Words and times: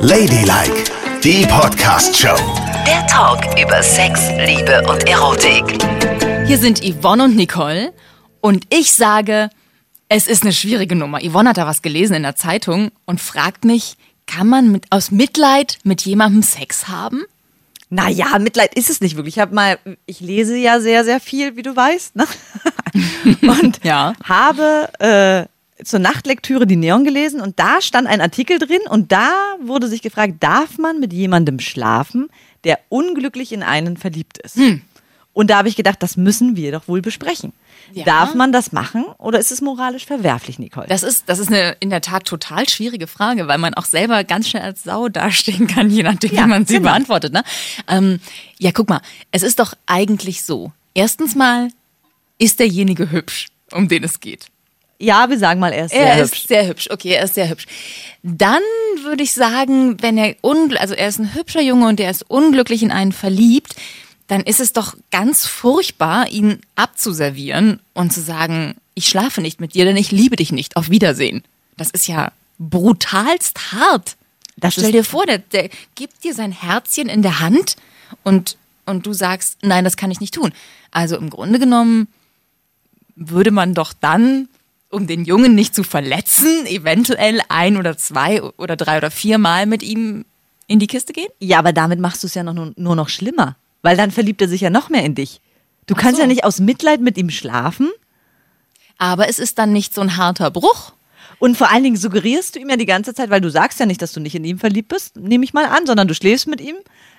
Ladylike, 0.00 0.90
die 1.22 1.46
Podcast-Show. 1.46 2.34
Der 2.84 3.06
Talk 3.06 3.44
über 3.62 3.80
Sex, 3.84 4.20
Liebe 4.36 4.82
und 4.90 5.08
Erotik. 5.08 5.80
Hier 6.44 6.58
sind 6.58 6.80
Yvonne 6.82 7.22
und 7.22 7.36
Nicole 7.36 7.92
und 8.40 8.64
ich 8.74 8.92
sage, 8.92 9.48
es 10.08 10.26
ist 10.26 10.42
eine 10.42 10.52
schwierige 10.52 10.96
Nummer. 10.96 11.20
Yvonne 11.20 11.50
hat 11.50 11.56
da 11.58 11.68
was 11.68 11.82
gelesen 11.82 12.14
in 12.14 12.24
der 12.24 12.34
Zeitung 12.34 12.90
und 13.04 13.20
fragt 13.20 13.64
mich, 13.64 13.96
kann 14.26 14.48
man 14.48 14.72
mit, 14.72 14.86
aus 14.90 15.12
Mitleid 15.12 15.78
mit 15.84 16.00
jemandem 16.02 16.42
Sex 16.42 16.88
haben? 16.88 17.22
Naja, 17.90 18.36
Mitleid 18.40 18.74
ist 18.74 18.90
es 18.90 19.00
nicht 19.00 19.14
wirklich. 19.14 19.36
Ich 19.36 19.40
habe 19.40 19.54
mal, 19.54 19.78
ich 20.06 20.18
lese 20.18 20.56
ja 20.56 20.80
sehr, 20.80 21.04
sehr 21.04 21.20
viel, 21.20 21.54
wie 21.54 21.62
du 21.62 21.76
weißt, 21.76 22.16
ne? 22.16 22.26
und 23.42 23.84
Ja. 23.84 24.14
habe 24.24 24.88
äh, 24.98 25.46
zur 25.84 26.00
Nachtlektüre 26.00 26.66
die 26.66 26.76
Neon 26.76 27.04
gelesen 27.04 27.40
und 27.40 27.58
da 27.58 27.80
stand 27.80 28.08
ein 28.08 28.20
Artikel 28.20 28.58
drin 28.58 28.80
und 28.88 29.12
da 29.12 29.30
wurde 29.62 29.88
sich 29.88 30.02
gefragt, 30.02 30.34
darf 30.40 30.78
man 30.78 31.00
mit 31.00 31.12
jemandem 31.12 31.60
schlafen, 31.60 32.28
der 32.64 32.78
unglücklich 32.88 33.52
in 33.52 33.62
einen 33.62 33.96
verliebt 33.96 34.38
ist? 34.38 34.56
Hm. 34.56 34.82
Und 35.32 35.50
da 35.50 35.58
habe 35.58 35.68
ich 35.68 35.76
gedacht, 35.76 36.02
das 36.02 36.16
müssen 36.16 36.56
wir 36.56 36.72
doch 36.72 36.88
wohl 36.88 37.00
besprechen. 37.00 37.52
Ja. 37.92 38.04
Darf 38.04 38.34
man 38.34 38.50
das 38.50 38.72
machen 38.72 39.04
oder 39.18 39.38
ist 39.38 39.52
es 39.52 39.60
moralisch 39.60 40.04
verwerflich, 40.04 40.58
Nicole? 40.58 40.88
Das 40.88 41.04
ist, 41.04 41.28
das 41.28 41.38
ist 41.38 41.46
eine 41.46 41.76
in 41.78 41.90
der 41.90 42.00
Tat 42.00 42.24
total 42.24 42.68
schwierige 42.68 43.06
Frage, 43.06 43.46
weil 43.46 43.58
man 43.58 43.74
auch 43.74 43.84
selber 43.84 44.24
ganz 44.24 44.48
schnell 44.48 44.64
als 44.64 44.82
Sau 44.82 45.08
dastehen 45.08 45.68
kann, 45.68 45.90
je 45.90 46.02
nachdem, 46.02 46.32
Ja, 46.32 46.44
wie 46.44 46.48
man 46.48 46.66
sie 46.66 46.78
genau. 46.78 46.90
beantwortet. 46.90 47.32
Ne? 47.32 47.44
Ähm, 47.86 48.18
ja, 48.58 48.72
guck 48.72 48.88
mal, 48.88 49.00
es 49.30 49.44
ist 49.44 49.60
doch 49.60 49.74
eigentlich 49.86 50.42
so. 50.42 50.72
Erstens 50.92 51.36
mal 51.36 51.68
ist 52.38 52.58
derjenige 52.58 53.12
hübsch, 53.12 53.46
um 53.70 53.86
den 53.86 54.02
es 54.02 54.18
geht. 54.18 54.46
Ja, 54.98 55.28
wir 55.30 55.38
sagen 55.38 55.60
mal, 55.60 55.72
er 55.72 55.86
ist 55.86 55.92
Er 55.92 56.14
sehr 56.14 56.24
ist 56.24 56.30
hübsch. 56.32 56.46
sehr 56.48 56.66
hübsch, 56.66 56.88
okay, 56.90 57.10
er 57.14 57.24
ist 57.24 57.34
sehr 57.34 57.48
hübsch. 57.48 57.66
Dann 58.22 58.62
würde 59.02 59.22
ich 59.22 59.32
sagen, 59.32 60.00
wenn 60.02 60.18
er 60.18 60.34
ungl 60.40 60.76
also 60.78 60.94
er 60.94 61.08
ist 61.08 61.18
ein 61.20 61.34
hübscher 61.34 61.62
Junge 61.62 61.86
und 61.88 62.00
er 62.00 62.10
ist 62.10 62.28
unglücklich 62.28 62.82
in 62.82 62.90
einen 62.90 63.12
verliebt, 63.12 63.74
dann 64.26 64.40
ist 64.42 64.60
es 64.60 64.72
doch 64.72 64.96
ganz 65.10 65.46
furchtbar, 65.46 66.28
ihn 66.28 66.60
abzuservieren 66.74 67.80
und 67.94 68.12
zu 68.12 68.20
sagen, 68.20 68.74
ich 68.94 69.08
schlafe 69.08 69.40
nicht 69.40 69.60
mit 69.60 69.74
dir, 69.74 69.84
denn 69.84 69.96
ich 69.96 70.10
liebe 70.10 70.36
dich 70.36 70.52
nicht. 70.52 70.76
Auf 70.76 70.90
Wiedersehen. 70.90 71.44
Das 71.76 71.90
ist 71.90 72.08
ja 72.08 72.32
brutalst 72.58 73.72
hart. 73.72 74.16
Das 74.56 74.72
Stell 74.74 74.86
ist- 74.86 74.92
dir 74.92 75.04
vor, 75.04 75.24
der, 75.26 75.38
der 75.38 75.70
gibt 75.94 76.24
dir 76.24 76.34
sein 76.34 76.50
Herzchen 76.52 77.08
in 77.08 77.22
der 77.22 77.38
Hand 77.40 77.76
und, 78.24 78.56
und 78.84 79.06
du 79.06 79.12
sagst, 79.12 79.58
nein, 79.62 79.84
das 79.84 79.96
kann 79.96 80.10
ich 80.10 80.18
nicht 80.20 80.34
tun. 80.34 80.52
Also 80.90 81.16
im 81.16 81.30
Grunde 81.30 81.58
genommen 81.60 82.08
würde 83.14 83.50
man 83.52 83.74
doch 83.74 83.92
dann, 83.92 84.48
um 84.90 85.06
den 85.06 85.24
Jungen 85.24 85.54
nicht 85.54 85.74
zu 85.74 85.82
verletzen, 85.82 86.66
eventuell 86.66 87.40
ein 87.48 87.76
oder 87.76 87.96
zwei 87.96 88.42
oder 88.42 88.76
drei 88.76 88.98
oder 88.98 89.10
vier 89.10 89.38
Mal 89.38 89.66
mit 89.66 89.82
ihm 89.82 90.24
in 90.66 90.78
die 90.78 90.86
Kiste 90.86 91.12
gehen? 91.12 91.28
Ja, 91.40 91.58
aber 91.58 91.72
damit 91.72 91.98
machst 92.00 92.22
du 92.22 92.26
es 92.26 92.34
ja 92.34 92.42
noch, 92.42 92.72
nur, 92.76 92.96
noch 92.96 93.08
schlimmer, 93.08 93.56
weil 93.82 93.96
dann 93.96 94.10
verliebt 94.10 94.40
er 94.40 94.48
sich 94.48 94.60
ja 94.60 94.70
noch 94.70 94.88
mehr 94.88 95.04
in 95.04 95.14
dich. 95.14 95.40
Du 95.86 95.94
kannst 95.94 96.16
so. 96.16 96.22
ja 96.22 96.26
nicht 96.26 96.44
aus 96.44 96.60
Mitleid 96.60 97.00
mit 97.00 97.16
ihm 97.16 97.30
schlafen 97.30 97.88
Aber 98.98 99.28
es 99.28 99.38
ist 99.38 99.58
dann 99.58 99.72
nicht 99.72 99.94
so 99.94 100.00
ein 100.00 100.16
harter 100.16 100.50
Bruch. 100.50 100.92
und 101.38 101.56
vor 101.56 101.70
allen 101.70 101.84
Dingen 101.84 101.96
suggerierst 101.96 102.54
du 102.54 102.60
ihm 102.60 102.68
ja 102.68 102.76
die 102.76 102.86
ganze 102.86 103.14
Zeit, 103.14 103.30
weil 103.30 103.40
du 103.40 103.50
sagst 103.50 103.80
ja 103.80 103.86
nicht, 103.86 104.02
dass 104.02 104.12
du 104.12 104.20
nicht 104.20 104.34
in 104.34 104.44
ihm 104.44 104.58
verliebt 104.58 104.88
bist, 104.88 105.16
nehme 105.16 105.44
ich 105.44 105.54
mal 105.54 105.66
an, 105.66 105.86
sondern 105.86 106.08
du 106.08 106.14
schläfst 106.14 106.46
mit 106.46 106.60
ihm. 106.60 106.76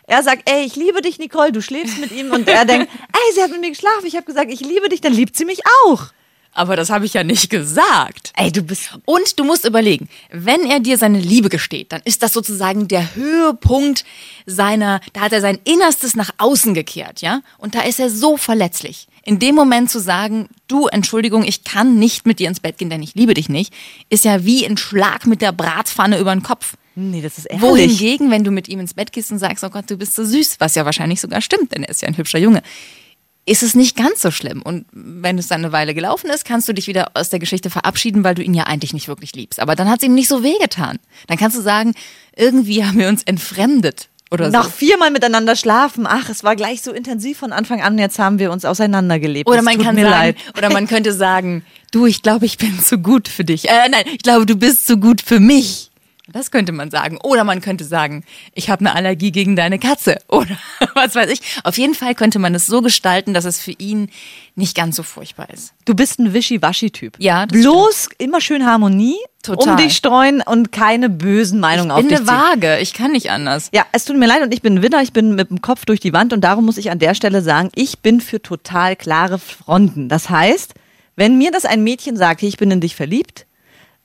Er 0.08 0.24
sagt, 0.24 0.50
ey, 0.50 0.66
ich 0.66 0.76
liebe 0.76 1.02
dich, 1.02 1.20
Nicole, 1.20 1.52
du 1.52 1.62
schläfst 1.62 2.00
mit 2.00 2.12
ihm 2.12 2.32
und 2.32 2.48
er 2.48 2.66
denkt, 2.72 2.92
ey, 2.92 3.34
sie 3.36 3.42
hat 3.44 3.52
mit 3.52 3.62
mir 3.62 3.70
geschlafen, 3.70 4.06
ich 4.06 4.16
habe 4.16 4.26
gesagt, 4.26 4.52
ich 4.52 4.60
liebe 4.62 4.90
dich, 4.90 5.02
dann 5.02 5.14
liebt 5.14 5.36
sie 5.38 5.46
mich 5.46 5.62
auch. 5.86 6.08
Aber 6.54 6.76
das 6.76 6.90
habe 6.90 7.06
ich 7.06 7.14
ja 7.14 7.24
nicht 7.24 7.50
gesagt. 7.50 8.34
Ey, 8.36 8.52
du 8.52 8.64
bist 8.64 8.98
Und 9.06 9.40
du 9.40 9.44
musst 9.44 9.66
überlegen, 9.66 10.10
wenn 10.32 10.66
er 10.66 10.80
dir 10.80 10.98
seine 10.98 11.20
Liebe 11.20 11.50
gesteht, 11.50 11.92
dann 11.92 12.02
ist 12.06 12.24
das 12.24 12.34
sozusagen 12.34 12.88
der 12.88 13.16
Höhepunkt 13.16 14.04
seiner, 14.46 15.00
da 15.14 15.22
hat 15.22 15.34
er 15.34 15.42
sein 15.42 15.60
Innerstes 15.64 16.16
nach 16.16 16.32
außen 16.38 16.74
gekehrt, 16.74 17.22
ja? 17.22 17.42
Und 17.58 17.76
da 17.76 17.82
ist 17.82 18.00
er 18.00 18.10
so 18.10 18.36
verletzlich. 18.36 19.08
In 19.24 19.38
dem 19.38 19.54
Moment 19.54 19.92
zu 19.92 20.00
sagen, 20.00 20.50
du, 20.68 20.88
Entschuldigung, 20.88 21.44
ich 21.44 21.64
kann 21.64 22.00
nicht 22.00 22.26
mit 22.26 22.40
dir 22.40 22.48
ins 22.48 22.60
Bett 22.60 22.78
gehen, 22.78 22.90
denn 22.90 23.04
ich 23.04 23.14
liebe 23.14 23.36
dich 23.36 23.48
nicht, 23.48 23.74
ist 24.10 24.26
ja 24.26 24.44
wie 24.44 24.66
ein 24.66 24.78
Schlag 24.78 25.28
mit 25.28 25.42
der 25.42 25.52
Bratpfanne 25.52 26.18
über 26.20 26.34
den 26.34 26.42
Kopf. 26.42 26.74
Nee, 26.96 27.22
das 27.22 27.38
ist 27.38 27.46
ehrlich. 27.46 27.62
Wohingegen, 27.62 28.32
wenn 28.32 28.44
du 28.44 28.52
mit 28.52 28.68
ihm 28.68 28.80
ins 28.80 28.94
Bett 28.94 29.14
gehst 29.14 29.32
und 29.32 29.40
sagst, 29.40 29.64
oh 29.64 29.70
Gott, 29.70 29.90
du 29.90 29.98
bist 29.98 30.16
so 30.16 30.26
süß, 30.26 30.56
was 30.60 30.76
ja 30.76 30.84
wahrscheinlich 30.84 31.22
sogar 31.22 31.42
stimmt, 31.42 31.74
denn 31.74 31.84
er 31.84 31.90
ist 31.90 32.02
ja 32.02 32.08
ein 32.08 32.18
hübscher 32.18 32.40
Junge, 32.40 32.62
ist 33.50 33.64
es 33.64 33.74
nicht 33.74 33.98
ganz 33.98 34.22
so 34.22 34.30
schlimm. 34.32 34.62
Und 34.62 34.86
wenn 34.92 35.38
es 35.38 35.48
dann 35.48 35.64
eine 35.64 35.72
Weile 35.72 35.94
gelaufen 35.94 36.30
ist, 36.30 36.46
kannst 36.46 36.70
du 36.70 36.74
dich 36.74 36.88
wieder 36.88 37.12
aus 37.16 37.30
der 37.30 37.40
Geschichte 37.40 37.70
verabschieden, 37.70 38.24
weil 38.24 38.36
du 38.36 38.44
ihn 38.44 38.54
ja 38.54 38.64
eigentlich 38.66 38.94
nicht 38.94 39.08
wirklich 39.08 39.34
liebst. 39.34 39.60
Aber 39.60 39.76
dann 39.76 39.90
hat 39.90 40.00
es 40.00 40.06
ihm 40.06 40.14
nicht 40.14 40.28
so 40.28 40.44
wehgetan. 40.44 41.00
Dann 41.28 41.38
kannst 41.38 41.58
du 41.58 41.62
sagen, 41.62 41.94
irgendwie 42.36 42.86
haben 42.86 43.00
wir 43.00 43.08
uns 43.08 43.24
entfremdet 43.24 44.08
oder 44.32 44.50
Noch 44.52 44.66
so. 44.66 44.70
viermal 44.70 45.10
miteinander 45.10 45.56
schlafen. 45.56 46.06
Ach, 46.08 46.30
es 46.30 46.44
war 46.44 46.56
gleich 46.56 46.82
so 46.84 46.92
intensiv 46.92 47.40
von 47.40 47.52
Anfang 47.52 47.82
an. 47.82 47.98
Jetzt 47.98 48.20
haben 48.20 48.38
wir 48.38 48.52
uns 48.52 48.64
auseinandergelebt. 48.66 49.50
Oder 49.50 49.64
man 49.64 49.76
tut 49.76 49.84
kann 49.86 49.96
mir 49.96 50.04
sagen, 50.04 50.14
leid. 50.20 50.38
oder 50.56 50.70
man 50.72 50.88
könnte 50.88 51.14
sagen, 51.14 51.64
du, 51.92 52.06
ich 52.06 52.22
glaube, 52.22 52.46
ich 52.46 52.60
bin 52.60 52.80
zu 52.80 53.00
gut 53.00 53.28
für 53.28 53.44
dich. 53.44 53.68
Äh, 53.68 53.90
nein, 53.90 54.04
ich 54.14 54.20
glaube, 54.20 54.46
du 54.46 54.56
bist 54.56 54.86
zu 54.86 54.98
gut 54.98 55.22
für 55.22 55.40
mich. 55.40 55.89
Das 56.32 56.52
könnte 56.52 56.72
man 56.72 56.92
sagen. 56.92 57.18
Oder 57.24 57.44
man 57.44 57.62
könnte 57.62 57.84
sagen, 57.84 58.24
ich 58.54 58.70
habe 58.70 58.82
eine 58.82 58.96
Allergie 58.96 59.32
gegen 59.32 59.56
deine 59.56 59.80
Katze. 59.80 60.18
Oder 60.28 60.58
was 60.94 61.16
weiß 61.16 61.30
ich. 61.32 61.42
Auf 61.64 61.78
jeden 61.78 61.96
Fall 61.96 62.16
könnte 62.16 62.40
man 62.40 62.54
es 62.56 62.66
so 62.66 62.82
gestalten, 62.82 63.34
dass 63.34 63.46
es 63.46 63.60
für 63.60 63.72
ihn 63.72 64.10
nicht 64.56 64.76
ganz 64.76 64.96
so 64.96 65.04
furchtbar 65.04 65.50
ist. 65.52 65.74
Du 65.86 65.96
bist 65.96 66.20
ein 66.20 66.34
Wischi-Waschi-Typ. 66.34 67.16
Ja, 67.18 67.46
das 67.46 67.60
Bloß 67.60 68.10
immer 68.18 68.42
schön 68.42 68.66
Harmonie 68.66 69.18
Total. 69.42 69.72
um 69.72 69.78
dich 69.78 69.96
streuen 69.96 70.42
und 70.42 70.72
keine 70.72 71.10
bösen 71.10 71.60
Meinungen 71.60 71.90
Ich 71.90 71.94
auf 71.94 72.00
bin 72.02 72.10
dich 72.10 72.18
eine 72.20 72.28
ziehen. 72.28 72.38
Waage. 72.38 72.80
Ich 72.80 72.94
kann 72.94 73.12
nicht 73.12 73.32
anders. 73.32 73.70
Ja, 73.74 73.86
es 73.92 74.06
tut 74.06 74.18
mir 74.18 74.28
leid 74.28 74.44
und 74.44 74.54
ich 74.54 74.62
bin 74.62 74.76
ein 74.76 74.82
Widder, 74.84 75.02
ich 75.02 75.14
bin 75.14 75.36
mit 75.36 75.50
dem 75.50 75.62
Kopf 75.62 75.86
durch 75.86 76.00
die 76.00 76.14
Wand 76.14 76.34
und 76.34 76.42
darum 76.42 76.66
muss 76.66 76.78
ich 76.78 76.92
an 76.92 77.00
der 77.00 77.16
Stelle 77.16 77.42
sagen, 77.42 77.70
ich 77.76 78.00
bin 78.00 78.22
für 78.22 78.42
total 78.42 78.96
klare 78.96 79.40
Fronten. 79.40 80.10
Das 80.10 80.30
heißt, 80.30 80.74
wenn 81.16 81.38
mir 81.38 81.52
das 81.52 81.66
ein 81.66 81.84
Mädchen 81.84 82.18
sagt, 82.18 82.44
ich 82.44 82.58
bin 82.58 82.70
in 82.72 82.82
dich 82.82 82.96
verliebt 82.96 83.46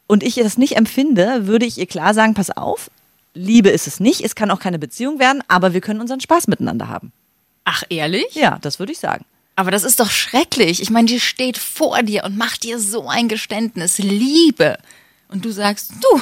und 0.07 0.23
ich 0.23 0.35
das 0.35 0.59
nicht 0.59 0.77
empfinde, 0.77 1.47
würde 1.47 1.67
ich 1.67 1.79
ihr 1.79 1.87
klar 1.87 2.15
sagen, 2.15 2.35
pass 2.35 2.51
auf, 2.51 2.91
Liebe 3.35 3.71
ist 3.71 3.87
es 3.87 4.01
nicht, 4.01 4.21
es 4.21 4.35
kann 4.35 4.51
auch 4.51 4.61
keine 4.61 4.79
Beziehung 4.79 5.19
werden, 5.19 5.43
aber 5.49 5.75
wir 5.75 5.81
können 5.81 6.01
unseren 6.01 6.21
Spaß 6.21 6.47
miteinander 6.47 6.89
haben. 6.89 7.13
Ach, 7.65 7.83
ehrlich? 7.89 8.35
Ja, 8.35 8.59
das 8.61 8.79
würde 8.79 8.93
ich 8.93 8.99
sagen. 8.99 9.25
Aber 9.57 9.71
das 9.71 9.85
ist 9.85 10.01
doch 10.01 10.11
schrecklich. 10.11 10.83
Ich 10.83 10.91
meine, 10.91 11.07
die 11.07 11.21
steht 11.21 11.59
vor 11.59 12.03
dir 12.03 12.25
und 12.25 12.37
macht 12.37 12.65
dir 12.65 12.79
so 12.79 13.09
ein 13.09 13.29
Geständnis. 13.29 13.99
Liebe. 13.99 14.79
Und 15.29 15.45
du 15.45 15.51
sagst, 15.51 15.93
du, 16.01 16.21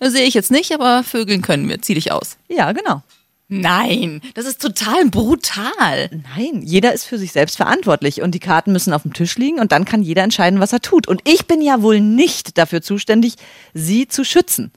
sehe 0.08 0.26
ich 0.26 0.34
jetzt 0.34 0.50
nicht, 0.50 0.72
aber 0.72 1.04
Vögeln 1.04 1.42
können 1.42 1.68
wir. 1.68 1.82
Zieh 1.82 1.94
dich 1.94 2.12
aus. 2.12 2.36
Ja, 2.48 2.72
genau. 2.72 3.02
Nein, 3.48 4.20
das 4.34 4.46
ist 4.46 4.60
total 4.60 5.08
brutal. 5.08 6.10
Nein, 6.36 6.62
jeder 6.62 6.92
ist 6.92 7.04
für 7.04 7.18
sich 7.18 7.32
selbst 7.32 7.56
verantwortlich 7.56 8.20
und 8.20 8.34
die 8.34 8.40
Karten 8.40 8.72
müssen 8.72 8.92
auf 8.92 9.02
dem 9.02 9.12
Tisch 9.12 9.36
liegen 9.36 9.60
und 9.60 9.70
dann 9.70 9.84
kann 9.84 10.02
jeder 10.02 10.24
entscheiden, 10.24 10.58
was 10.58 10.72
er 10.72 10.80
tut. 10.80 11.06
Und 11.06 11.20
ich 11.24 11.46
bin 11.46 11.62
ja 11.62 11.80
wohl 11.80 12.00
nicht 12.00 12.58
dafür 12.58 12.82
zuständig, 12.82 13.34
sie 13.72 14.08
zu 14.08 14.24
schützen. 14.24 14.72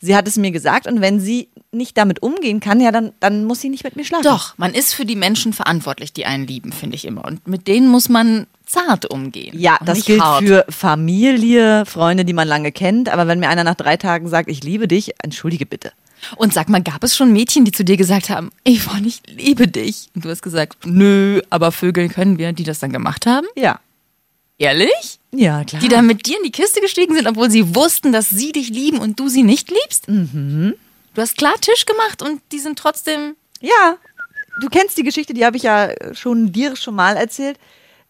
Sie 0.00 0.16
hat 0.16 0.26
es 0.28 0.36
mir 0.36 0.50
gesagt 0.50 0.86
und 0.86 1.00
wenn 1.00 1.20
sie 1.20 1.48
nicht 1.72 1.96
damit 1.96 2.22
umgehen 2.22 2.60
kann, 2.60 2.80
ja, 2.80 2.92
dann, 2.92 3.12
dann 3.20 3.44
muss 3.44 3.60
sie 3.60 3.68
nicht 3.68 3.84
mit 3.84 3.96
mir 3.96 4.04
schlafen. 4.04 4.24
Doch, 4.24 4.56
man 4.58 4.74
ist 4.74 4.94
für 4.94 5.04
die 5.04 5.16
Menschen 5.16 5.52
verantwortlich, 5.52 6.12
die 6.12 6.26
einen 6.26 6.46
lieben, 6.46 6.72
finde 6.72 6.96
ich 6.96 7.04
immer. 7.04 7.24
Und 7.24 7.46
mit 7.48 7.66
denen 7.66 7.88
muss 7.88 8.08
man 8.08 8.46
zart 8.66 9.10
umgehen. 9.10 9.58
Ja, 9.58 9.78
das 9.84 10.04
gilt 10.04 10.20
hart. 10.20 10.44
für 10.44 10.64
Familie, 10.68 11.84
Freunde, 11.86 12.24
die 12.24 12.32
man 12.32 12.48
lange 12.48 12.72
kennt. 12.72 13.08
Aber 13.08 13.26
wenn 13.26 13.40
mir 13.40 13.48
einer 13.48 13.64
nach 13.64 13.74
drei 13.74 13.96
Tagen 13.96 14.28
sagt, 14.28 14.50
ich 14.50 14.62
liebe 14.62 14.88
dich, 14.88 15.12
entschuldige 15.22 15.66
bitte. 15.66 15.92
Und 16.36 16.54
sag 16.54 16.68
mal, 16.68 16.82
gab 16.82 17.04
es 17.04 17.16
schon 17.16 17.32
Mädchen, 17.32 17.64
die 17.64 17.72
zu 17.72 17.84
dir 17.84 17.96
gesagt 17.96 18.30
haben, 18.30 18.50
Yvonne, 18.66 19.06
ich 19.06 19.22
liebe 19.26 19.68
dich? 19.68 20.08
Und 20.14 20.24
du 20.24 20.30
hast 20.30 20.42
gesagt, 20.42 20.86
nö, 20.86 21.40
aber 21.50 21.72
Vögeln 21.72 22.08
können 22.08 22.38
wir, 22.38 22.52
die 22.52 22.64
das 22.64 22.78
dann 22.78 22.92
gemacht 22.92 23.26
haben? 23.26 23.46
Ja. 23.56 23.80
Ehrlich? 24.58 25.18
Ja, 25.32 25.64
klar. 25.64 25.82
Die 25.82 25.88
dann 25.88 26.06
mit 26.06 26.26
dir 26.26 26.36
in 26.36 26.44
die 26.44 26.52
Kiste 26.52 26.80
gestiegen 26.80 27.14
sind, 27.14 27.26
obwohl 27.26 27.50
sie 27.50 27.74
wussten, 27.74 28.12
dass 28.12 28.30
sie 28.30 28.52
dich 28.52 28.70
lieben 28.70 28.98
und 28.98 29.18
du 29.18 29.28
sie 29.28 29.42
nicht 29.42 29.70
liebst? 29.70 30.08
Mhm. 30.08 30.74
Du 31.14 31.20
hast 31.20 31.36
klar 31.36 31.54
Tisch 31.60 31.86
gemacht 31.86 32.22
und 32.22 32.40
die 32.52 32.58
sind 32.58 32.78
trotzdem. 32.78 33.36
Ja, 33.60 33.96
du 34.60 34.68
kennst 34.68 34.96
die 34.96 35.02
Geschichte, 35.02 35.34
die 35.34 35.44
habe 35.44 35.56
ich 35.56 35.64
ja 35.64 35.90
schon 36.14 36.52
dir 36.52 36.76
schon 36.76 36.94
mal 36.94 37.16
erzählt. 37.16 37.58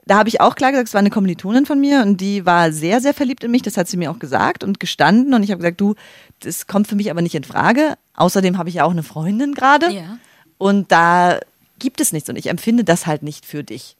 Da 0.06 0.16
habe 0.16 0.28
ich 0.28 0.40
auch 0.40 0.54
klar 0.54 0.70
gesagt, 0.70 0.88
es 0.88 0.94
war 0.94 0.98
eine 0.98 1.10
Kommilitonin 1.10 1.64
von 1.64 1.80
mir 1.80 2.02
und 2.02 2.20
die 2.20 2.44
war 2.44 2.72
sehr, 2.72 3.00
sehr 3.00 3.14
verliebt 3.14 3.42
in 3.42 3.50
mich. 3.50 3.62
Das 3.62 3.76
hat 3.76 3.88
sie 3.88 3.96
mir 3.96 4.10
auch 4.10 4.18
gesagt 4.18 4.62
und 4.62 4.78
gestanden. 4.78 5.32
Und 5.32 5.42
ich 5.42 5.50
habe 5.50 5.60
gesagt, 5.60 5.80
du, 5.80 5.94
das 6.40 6.66
kommt 6.66 6.88
für 6.88 6.94
mich 6.94 7.10
aber 7.10 7.22
nicht 7.22 7.34
in 7.34 7.44
Frage. 7.44 7.96
Außerdem 8.14 8.58
habe 8.58 8.68
ich 8.68 8.76
ja 8.76 8.84
auch 8.84 8.90
eine 8.90 9.02
Freundin 9.02 9.54
gerade. 9.54 9.90
Ja. 9.90 10.18
Und 10.58 10.92
da 10.92 11.38
gibt 11.78 12.00
es 12.00 12.12
nichts 12.12 12.28
und 12.28 12.36
ich 12.36 12.48
empfinde 12.48 12.84
das 12.84 13.06
halt 13.06 13.22
nicht 13.22 13.46
für 13.46 13.64
dich. 13.64 13.96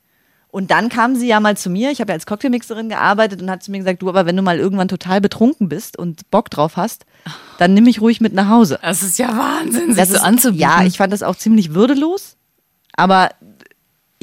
Und 0.54 0.70
dann 0.70 0.88
kam 0.88 1.16
sie 1.16 1.26
ja 1.26 1.40
mal 1.40 1.56
zu 1.56 1.68
mir, 1.68 1.90
ich 1.90 2.00
habe 2.00 2.12
ja 2.12 2.14
als 2.14 2.26
Cocktailmixerin 2.26 2.88
gearbeitet 2.88 3.42
und 3.42 3.50
hat 3.50 3.64
zu 3.64 3.72
mir 3.72 3.78
gesagt, 3.78 4.02
du, 4.02 4.08
aber 4.08 4.24
wenn 4.24 4.36
du 4.36 4.42
mal 4.42 4.60
irgendwann 4.60 4.86
total 4.86 5.20
betrunken 5.20 5.68
bist 5.68 5.98
und 5.98 6.30
Bock 6.30 6.48
drauf 6.48 6.76
hast, 6.76 7.06
dann 7.58 7.74
nimm 7.74 7.84
mich 7.84 8.00
ruhig 8.00 8.20
mit 8.20 8.34
nach 8.34 8.48
Hause. 8.48 8.78
Das 8.80 9.02
ist 9.02 9.18
ja 9.18 9.36
Wahnsinn, 9.36 9.88
sich 9.88 9.96
Das 9.96 10.10
so 10.10 10.14
ist, 10.14 10.20
anzubieten. 10.20 10.60
Ja, 10.60 10.84
ich 10.84 10.96
fand 10.96 11.12
das 11.12 11.24
auch 11.24 11.34
ziemlich 11.34 11.74
würdelos, 11.74 12.36
aber 12.92 13.30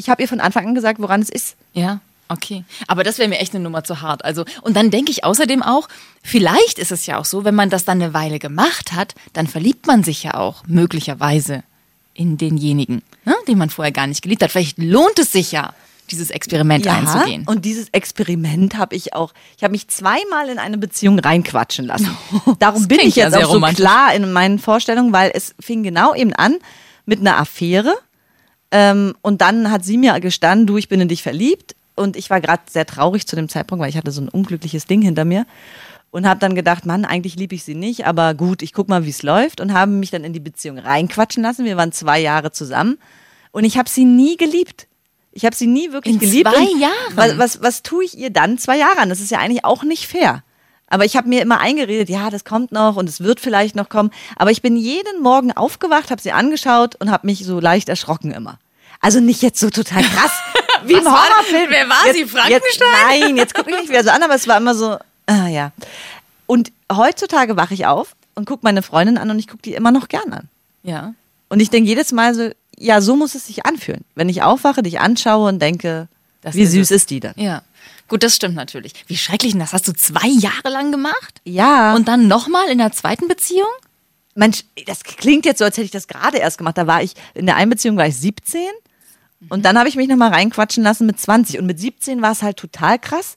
ich 0.02 0.10
habe 0.10 0.22
ihr 0.22 0.28
von 0.28 0.40
Anfang 0.40 0.68
an 0.68 0.76
gesagt, 0.76 1.00
woran 1.00 1.22
es 1.22 1.30
ist. 1.30 1.56
Ja. 1.74 2.02
Okay, 2.28 2.64
aber 2.88 3.04
das 3.04 3.20
wäre 3.20 3.28
mir 3.28 3.40
echt 3.40 3.54
eine 3.54 3.64
Nummer 3.64 3.84
zu 3.84 4.02
hart. 4.02 4.24
Also 4.24 4.46
und 4.62 4.76
dann 4.76 4.90
denke 4.90 5.12
ich 5.12 5.26
außerdem 5.26 5.62
auch, 5.62 5.88
vielleicht 6.24 6.80
ist 6.80 6.92
es 6.92 7.06
ja 7.06 7.20
auch 7.20 7.26
so, 7.26 7.44
wenn 7.44 7.54
man 7.54 7.70
das 7.70 7.84
dann 7.84 8.02
eine 8.02 8.14
Weile 8.14 8.40
gemacht 8.40 8.94
hat, 8.94 9.16
dann 9.34 9.48
verliebt 9.48 9.86
man 9.86 10.04
sich 10.04 10.24
ja 10.24 10.36
auch 10.36 10.64
möglicherweise 10.66 11.64
in 12.14 12.38
denjenigen, 12.38 13.02
ne, 13.26 13.36
den 13.48 13.58
man 13.58 13.70
vorher 13.70 13.92
gar 13.92 14.08
nicht 14.08 14.22
geliebt 14.22 14.42
hat. 14.42 14.52
Vielleicht 14.52 14.78
lohnt 14.78 15.20
es 15.20 15.34
sich 15.34 15.52
ja, 15.52 15.74
dieses 16.10 16.30
Experiment 16.30 16.88
einzugehen. 16.88 17.44
Und 17.46 17.66
dieses 17.66 17.90
Experiment 17.90 18.78
habe 18.78 18.96
ich 18.96 19.14
auch. 19.14 19.34
Ich 19.58 19.64
habe 19.64 19.74
mich 19.74 19.90
zweimal 19.90 20.50
in 20.50 20.58
eine 20.58 20.78
Beziehung 20.78 21.20
reinquatschen 21.20 21.86
lassen. 21.86 22.18
Darum 22.60 22.88
bin 22.88 23.02
ich 23.02 23.18
ja 23.18 23.26
jetzt 23.26 23.36
auch 23.36 23.44
so 23.44 23.54
romantisch. 23.54 23.80
klar 23.80 24.16
in 24.16 24.32
meinen 24.32 24.58
Vorstellungen, 24.58 25.14
weil 25.14 25.32
es 25.34 25.54
fing 25.60 25.84
genau 25.84 26.16
eben 26.16 26.34
an 26.34 26.58
mit 27.06 27.20
einer 27.20 27.38
Affäre. 27.38 27.94
Ähm, 28.72 29.16
und 29.22 29.42
dann 29.42 29.70
hat 29.70 29.84
sie 29.84 29.98
mir 29.98 30.20
gestanden, 30.20 30.68
du, 30.68 30.78
ich 30.78 30.90
bin 30.90 31.02
in 31.02 31.08
dich 31.08 31.24
verliebt. 31.24 31.76
Und 31.96 32.16
ich 32.16 32.30
war 32.30 32.40
gerade 32.42 32.64
sehr 32.70 32.86
traurig 32.86 33.28
zu 33.28 33.36
dem 33.36 33.50
Zeitpunkt, 33.50 33.82
weil 33.82 33.90
ich 33.90 33.98
hatte 33.98 34.12
so 34.12 34.22
ein 34.22 34.30
unglückliches 34.30 34.86
Ding 34.86 35.02
hinter 35.02 35.26
mir. 35.26 35.46
Und 36.10 36.28
habe 36.28 36.40
dann 36.40 36.56
gedacht, 36.56 36.86
Mann, 36.86 37.06
eigentlich 37.06 37.36
liebe 37.36 37.56
ich 37.56 37.64
sie 37.64 37.76
nicht, 37.76 38.06
aber 38.06 38.34
gut, 38.34 38.62
ich 38.62 38.74
guck 38.74 38.90
mal, 38.90 39.06
wie 39.06 39.12
es 39.12 39.24
läuft. 39.24 39.62
Und 39.62 39.74
habe 39.74 39.92
mich 39.92 40.12
dann 40.12 40.24
in 40.24 40.34
die 40.34 40.40
Beziehung 40.42 40.78
reinquatschen 40.78 41.44
lassen. 41.44 41.64
Wir 41.66 41.78
waren 41.78 41.92
zwei 41.92 42.20
Jahre 42.20 42.52
zusammen. 42.52 42.98
Und 43.52 43.64
ich 43.64 43.78
habe 43.78 43.90
sie 43.90 44.06
nie 44.06 44.36
geliebt. 44.38 44.88
Ich 45.32 45.46
habe 45.46 45.56
sie 45.56 45.68
nie 45.68 45.92
wirklich 45.94 46.16
In 46.16 46.20
geliebt. 46.20 46.50
zwei 46.50 46.64
Und 46.64 46.80
Jahren? 46.82 47.16
Was, 47.16 47.38
was, 47.38 47.62
was 47.62 47.84
tue 47.84 48.04
ich 48.04 48.18
ihr 48.18 48.30
dann 48.30 48.58
zwei 48.58 48.78
Jahre 48.78 49.00
an? 49.00 49.10
Das 49.10 49.22
ist 49.22 49.32
ja 49.32 49.40
eigentlich 49.40 49.64
auch 49.64 49.84
nicht 49.84 50.08
fair. 50.08 50.44
Aber 50.92 51.06
ich 51.06 51.16
habe 51.16 51.28
mir 51.30 51.42
immer 51.42 51.60
eingeredet, 51.60 52.10
ja, 52.10 52.30
das 52.30 52.44
kommt 52.46 52.72
noch 52.72 52.98
und 52.98 53.08
es 53.10 53.22
wird 53.22 53.40
vielleicht 53.40 53.76
noch 53.76 53.90
kommen. 53.90 54.12
Aber 54.36 54.52
ich 54.52 54.62
bin 54.62 54.76
jeden 54.76 55.22
Morgen 55.22 55.52
aufgewacht, 55.52 56.12
habe 56.12 56.22
sie 56.22 56.32
angeschaut 56.34 56.96
und 56.98 57.10
habe 57.10 57.26
mich 57.26 57.46
so 57.46 57.60
leicht 57.60 57.90
erschrocken 57.90 58.32
immer. 58.32 58.60
Also 59.00 59.20
nicht 59.20 59.42
jetzt 59.42 59.60
so 59.60 59.70
total 59.70 60.04
krass, 60.04 60.32
wie 60.86 60.94
im 60.94 61.06
Horrorfilm. 61.06 61.70
wer 61.70 61.90
war 61.90 62.06
jetzt, 62.06 62.16
sie, 62.18 62.26
Frankenstein? 62.26 62.60
Jetzt, 62.62 62.82
nein, 63.26 63.38
jetzt 63.38 63.54
gucke 63.56 63.72
ich 63.72 63.78
nicht 63.78 63.90
wieder 63.90 64.04
so 64.04 64.10
an, 64.12 64.22
aber 64.22 64.36
es 64.36 64.48
war 64.48 64.58
immer 64.58 64.76
so, 64.76 64.98
ah 65.28 65.48
ja. 65.48 65.72
Und 66.46 66.72
heutzutage 66.92 67.56
wache 67.58 67.74
ich 67.74 67.86
auf 67.86 68.16
und 68.36 68.46
gucke 68.46 68.60
meine 68.64 68.82
Freundin 68.84 69.18
an 69.18 69.30
und 69.32 69.40
ich 69.40 69.48
gucke 69.48 69.62
die 69.64 69.74
immer 69.74 69.92
noch 69.92 70.08
gern 70.08 70.32
an. 70.34 70.50
ja. 70.84 71.14
Und 71.50 71.60
ich 71.60 71.70
denke 71.70 71.90
jedes 71.90 72.14
Mal 72.14 72.34
so, 72.34 72.50
ja, 72.78 73.02
so 73.02 73.18
muss 73.18 73.36
es 73.36 73.48
sich 73.48 73.66
anfühlen. 73.66 74.06
Wenn 74.16 74.30
ich 74.30 74.42
aufwache, 74.42 74.84
dich 74.84 75.02
anschaue 75.02 75.50
und 75.50 75.62
denke, 75.62 76.08
Das 76.42 76.56
wie 76.56 76.66
süß 76.66 76.92
es. 76.92 76.92
ist 76.92 77.10
die 77.10 77.20
denn? 77.20 77.34
Ja. 77.36 77.62
Gut, 78.12 78.24
das 78.24 78.36
stimmt 78.36 78.56
natürlich. 78.56 78.92
Wie 79.08 79.16
schrecklich, 79.16 79.54
denn 79.54 79.62
das 79.62 79.72
hast 79.72 79.88
du 79.88 79.94
zwei 79.94 80.28
Jahre 80.28 80.68
lang 80.68 80.92
gemacht? 80.92 81.40
Ja. 81.46 81.96
Und 81.96 82.10
dann 82.10 82.28
nochmal 82.28 82.68
in 82.68 82.78
der 82.78 82.92
zweiten 82.92 83.30
Beziehung? 83.30 83.70
Mensch, 84.36 84.66
das 84.86 85.06
klingt 85.06 85.46
jetzt 85.46 85.60
so, 85.60 85.64
als 85.64 85.78
hätte 85.78 85.86
ich 85.86 85.92
das 85.92 86.10
gerade 86.10 86.38
erst 86.38 86.58
gemacht. 86.58 86.78
Da 86.78 86.88
war 86.88 87.02
ich, 87.02 87.14
in 87.36 87.46
der 87.46 87.56
Einbeziehung 87.56 87.96
war 87.96 88.08
ich 88.08 88.18
17 88.18 88.60
und 89.48 89.64
dann 89.64 89.78
habe 89.78 89.88
ich 89.88 89.96
mich 89.96 90.10
nochmal 90.10 90.34
reinquatschen 90.34 90.84
lassen 90.84 91.06
mit 91.06 91.22
20. 91.22 91.58
Und 91.58 91.68
mit 91.68 91.80
17 91.80 92.22
war 92.22 92.34
es 92.34 92.42
halt 92.44 92.58
total 92.58 93.00
krass, 93.00 93.36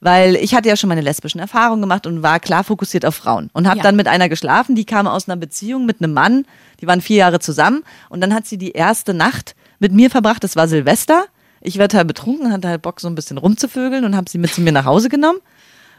weil 0.00 0.34
ich 0.34 0.56
hatte 0.56 0.68
ja 0.68 0.74
schon 0.74 0.88
meine 0.88 1.02
lesbischen 1.02 1.38
Erfahrungen 1.40 1.80
gemacht 1.80 2.04
und 2.08 2.20
war 2.24 2.40
klar 2.40 2.64
fokussiert 2.64 3.06
auf 3.06 3.14
Frauen. 3.14 3.48
Und 3.52 3.68
habe 3.68 3.76
Ja. 3.76 3.84
dann 3.84 3.94
mit 3.94 4.08
einer 4.08 4.28
geschlafen, 4.28 4.74
die 4.74 4.86
kam 4.86 5.06
aus 5.06 5.28
einer 5.28 5.36
Beziehung 5.36 5.86
mit 5.86 6.02
einem 6.02 6.14
Mann, 6.14 6.46
die 6.80 6.88
waren 6.88 7.00
vier 7.00 7.18
Jahre 7.18 7.38
zusammen 7.38 7.84
und 8.08 8.20
dann 8.20 8.34
hat 8.34 8.44
sie 8.44 8.58
die 8.58 8.72
erste 8.72 9.14
Nacht 9.14 9.54
mit 9.78 9.92
mir 9.92 10.10
verbracht, 10.10 10.42
das 10.42 10.56
war 10.56 10.66
Silvester. 10.66 11.26
Ich 11.60 11.78
war 11.78 11.88
total 11.88 12.04
betrunken, 12.06 12.52
hatte 12.52 12.68
halt 12.68 12.82
Bock, 12.82 13.00
so 13.00 13.08
ein 13.08 13.14
bisschen 13.14 13.38
rumzufögeln 13.38 14.04
und 14.04 14.16
habe 14.16 14.30
sie 14.30 14.38
mit 14.38 14.52
zu 14.54 14.60
mir 14.62 14.72
nach 14.72 14.84
Hause 14.86 15.08
genommen. 15.08 15.38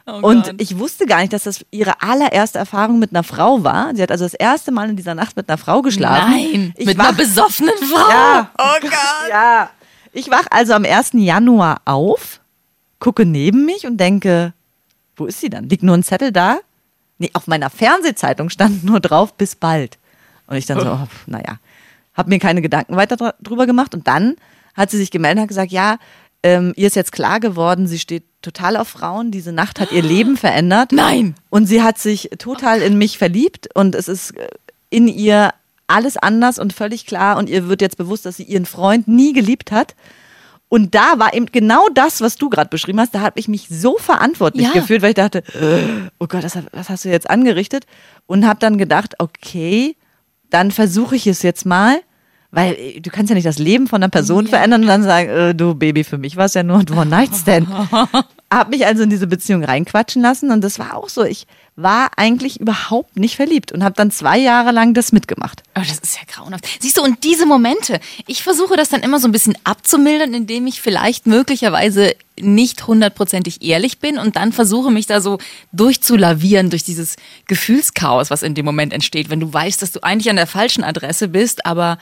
Und 0.06 0.60
ich 0.60 0.80
wusste 0.80 1.06
gar 1.06 1.20
nicht, 1.22 1.32
dass 1.32 1.44
das 1.44 1.64
ihre 1.70 2.02
allererste 2.02 2.58
Erfahrung 2.58 2.98
mit 2.98 3.12
einer 3.12 3.22
Frau 3.24 3.64
war. 3.64 3.96
Sie 3.96 4.02
hat 4.02 4.10
also 4.10 4.26
das 4.26 4.34
erste 4.34 4.72
Mal 4.72 4.90
in 4.90 4.96
dieser 4.96 5.14
Nacht 5.14 5.38
mit 5.38 5.48
einer 5.48 5.60
Frau 5.60 5.84
geschlafen. 5.84 6.32
Nein, 6.32 6.74
ich 6.76 6.88
mit 6.88 6.98
wach- 6.98 7.10
einer 7.10 7.18
besoffenen 7.18 7.76
Frau. 7.78 8.10
Ja. 8.10 8.50
Oh 8.58 8.80
Gott. 8.82 8.92
Ja. 9.30 9.70
Ich 10.12 10.32
wach 10.32 10.48
also 10.50 10.74
am 10.74 10.86
1. 10.86 11.12
Januar 11.14 11.82
auf, 11.86 12.40
gucke 13.00 13.26
neben 13.28 13.64
mich 13.66 13.86
und 13.86 13.98
denke, 13.98 14.54
wo 15.16 15.28
ist 15.28 15.40
sie 15.40 15.52
dann? 15.52 15.70
Liegt 15.70 15.84
nur 15.84 15.96
ein 15.96 16.04
Zettel 16.04 16.32
da? 16.32 16.58
Nee, 17.20 17.30
auf 17.34 17.46
meiner 17.46 17.70
Fernsehzeitung 17.70 18.50
stand 18.50 18.84
nur 18.84 19.00
drauf, 19.02 19.36
bis 19.36 19.56
bald. 19.56 20.00
Und 20.48 20.58
ich 20.58 20.66
dann 20.66 20.80
so, 20.80 20.88
oh, 20.88 21.08
naja, 21.28 21.60
hab 22.16 22.28
mir 22.28 22.40
keine 22.40 22.64
Gedanken 22.64 22.96
weiter 22.96 23.18
dr- 23.18 23.36
drüber 23.40 23.68
gemacht. 23.68 23.94
Und 23.94 24.08
dann 24.08 24.36
hat 24.74 24.90
sie 24.92 24.98
sich 24.98 25.12
gemeldet 25.12 25.38
und 25.38 25.42
hat 25.44 25.48
gesagt, 25.50 25.72
ja, 25.72 25.98
ähm, 26.44 26.74
ihr 26.76 26.88
ist 26.88 26.96
jetzt 26.96 27.12
klar 27.12 27.40
geworden, 27.40 27.88
sie 27.88 28.00
steht 28.00 28.24
total 28.42 28.76
auf 28.78 28.88
Frauen. 28.88 29.30
Diese 29.32 29.52
Nacht 29.52 29.80
hat 29.80 29.92
ihr 29.92 30.02
Leben 30.02 30.38
verändert. 30.38 30.92
Nein. 30.94 31.36
Und 31.50 31.68
sie 31.68 31.84
hat 31.84 32.00
sich 32.00 32.30
total 32.40 32.82
in 32.82 32.98
mich 32.98 33.18
verliebt 33.18 33.70
und 33.76 33.94
es 33.96 34.08
ist 34.08 34.32
äh, 34.38 34.48
in 34.90 35.08
ihr 35.08 35.54
alles 35.88 36.18
anders 36.18 36.58
und 36.58 36.74
völlig 36.74 37.06
klar 37.06 37.38
und 37.38 37.50
ihr 37.50 37.68
wird 37.68 37.82
jetzt 37.82 37.98
bewusst, 37.98 38.26
dass 38.26 38.38
sie 38.38 38.44
ihren 38.44 38.66
Freund 38.66 39.08
nie 39.08 39.34
geliebt 39.34 39.72
hat. 39.72 39.96
Und 40.70 40.96
da 40.96 41.20
war 41.20 41.34
eben 41.34 41.48
genau 41.48 41.86
das, 41.94 42.22
was 42.22 42.38
du 42.38 42.50
gerade 42.50 42.70
beschrieben 42.70 43.02
hast. 43.02 43.14
Da 43.14 43.20
habe 43.20 43.38
ich 43.38 43.50
mich 43.50 43.68
so 43.70 43.98
verantwortlich 43.98 44.68
Ja. 44.68 44.72
gefühlt, 44.72 45.02
weil 45.02 45.10
ich 45.10 45.16
dachte, 45.16 45.44
oh 46.18 46.28
Gott, 46.28 46.46
das, 46.46 46.58
was 46.72 46.88
hast 46.90 47.04
du 47.04 47.10
jetzt 47.10 47.30
angerichtet? 47.30 47.86
Und 48.26 48.48
habe 48.48 48.60
dann 48.62 48.78
gedacht, 48.78 49.16
okay, 49.20 49.98
dann 50.50 50.72
versuche 50.72 51.18
ich 51.18 51.28
es 51.28 51.42
jetzt 51.42 51.66
mal, 51.66 52.00
weil 52.52 52.74
äh, 52.74 53.00
du 53.00 53.10
kannst 53.10 53.30
ja 53.30 53.36
nicht 53.36 53.48
das 53.48 53.58
Leben 53.58 53.88
von 53.88 54.04
einer 54.04 54.10
Person 54.10 54.48
verändern 54.48 54.82
und 54.82 54.88
dann 54.88 55.04
sagen, 55.04 55.30
äh, 55.30 55.56
du 55.56 55.74
Baby, 55.74 56.04
für 56.04 56.18
mich 56.18 56.36
war 56.38 56.46
es 56.46 56.54
ja 56.54 56.64
nur 56.64 56.80
ein 56.80 56.90
One-Night-Stand. 56.90 57.68
Hab 58.52 58.70
mich 58.70 58.86
also 58.86 59.04
in 59.04 59.10
diese 59.10 59.28
Beziehung 59.28 59.64
reinquatschen 59.64 60.22
lassen 60.22 60.52
und 60.52 60.62
das 60.62 60.78
war 60.78 60.98
auch 60.98 61.08
so. 61.08 61.24
Ich 61.24 61.48
war 61.78 62.12
eigentlich 62.18 62.60
überhaupt 62.60 63.18
nicht 63.18 63.38
verliebt 63.38 63.72
und 63.72 63.82
habe 63.82 63.96
dann 63.96 64.12
zwei 64.12 64.38
Jahre 64.38 64.72
lang 64.72 64.94
das 64.94 65.14
mitgemacht. 65.14 65.64
Oh, 65.76 65.80
das 65.80 66.00
ist 66.00 66.18
ja 66.18 66.24
grauenhaft. 66.28 66.68
Siehst 66.82 66.98
du, 66.98 67.02
und 67.02 67.24
diese 67.24 67.46
Momente, 67.46 68.02
ich 68.28 68.44
versuche 68.44 68.76
das 68.76 68.90
dann 68.90 69.04
immer 69.04 69.20
so 69.20 69.30
ein 69.30 69.32
bisschen 69.32 69.58
abzumildern, 69.64 70.34
indem 70.34 70.68
ich 70.68 70.82
vielleicht 70.82 71.28
möglicherweise 71.28 72.14
nicht 72.38 72.88
hundertprozentig 72.88 73.62
ehrlich 73.62 74.00
bin 74.00 74.18
und 74.18 74.36
dann 74.36 74.52
versuche 74.52 74.92
mich 74.92 75.06
da 75.06 75.22
so 75.22 75.38
durchzulavieren 75.72 76.70
durch 76.70 76.84
dieses 76.84 77.16
Gefühlschaos, 77.48 78.30
was 78.30 78.44
in 78.44 78.54
dem 78.54 78.66
Moment 78.66 78.92
entsteht, 78.92 79.30
wenn 79.30 79.40
du 79.40 79.54
weißt, 79.54 79.82
dass 79.82 79.94
du 79.94 80.04
eigentlich 80.04 80.30
an 80.30 80.36
der 80.36 80.48
falschen 80.48 80.84
Adresse 80.84 81.30
bist, 81.30 81.66
aber 81.66 81.98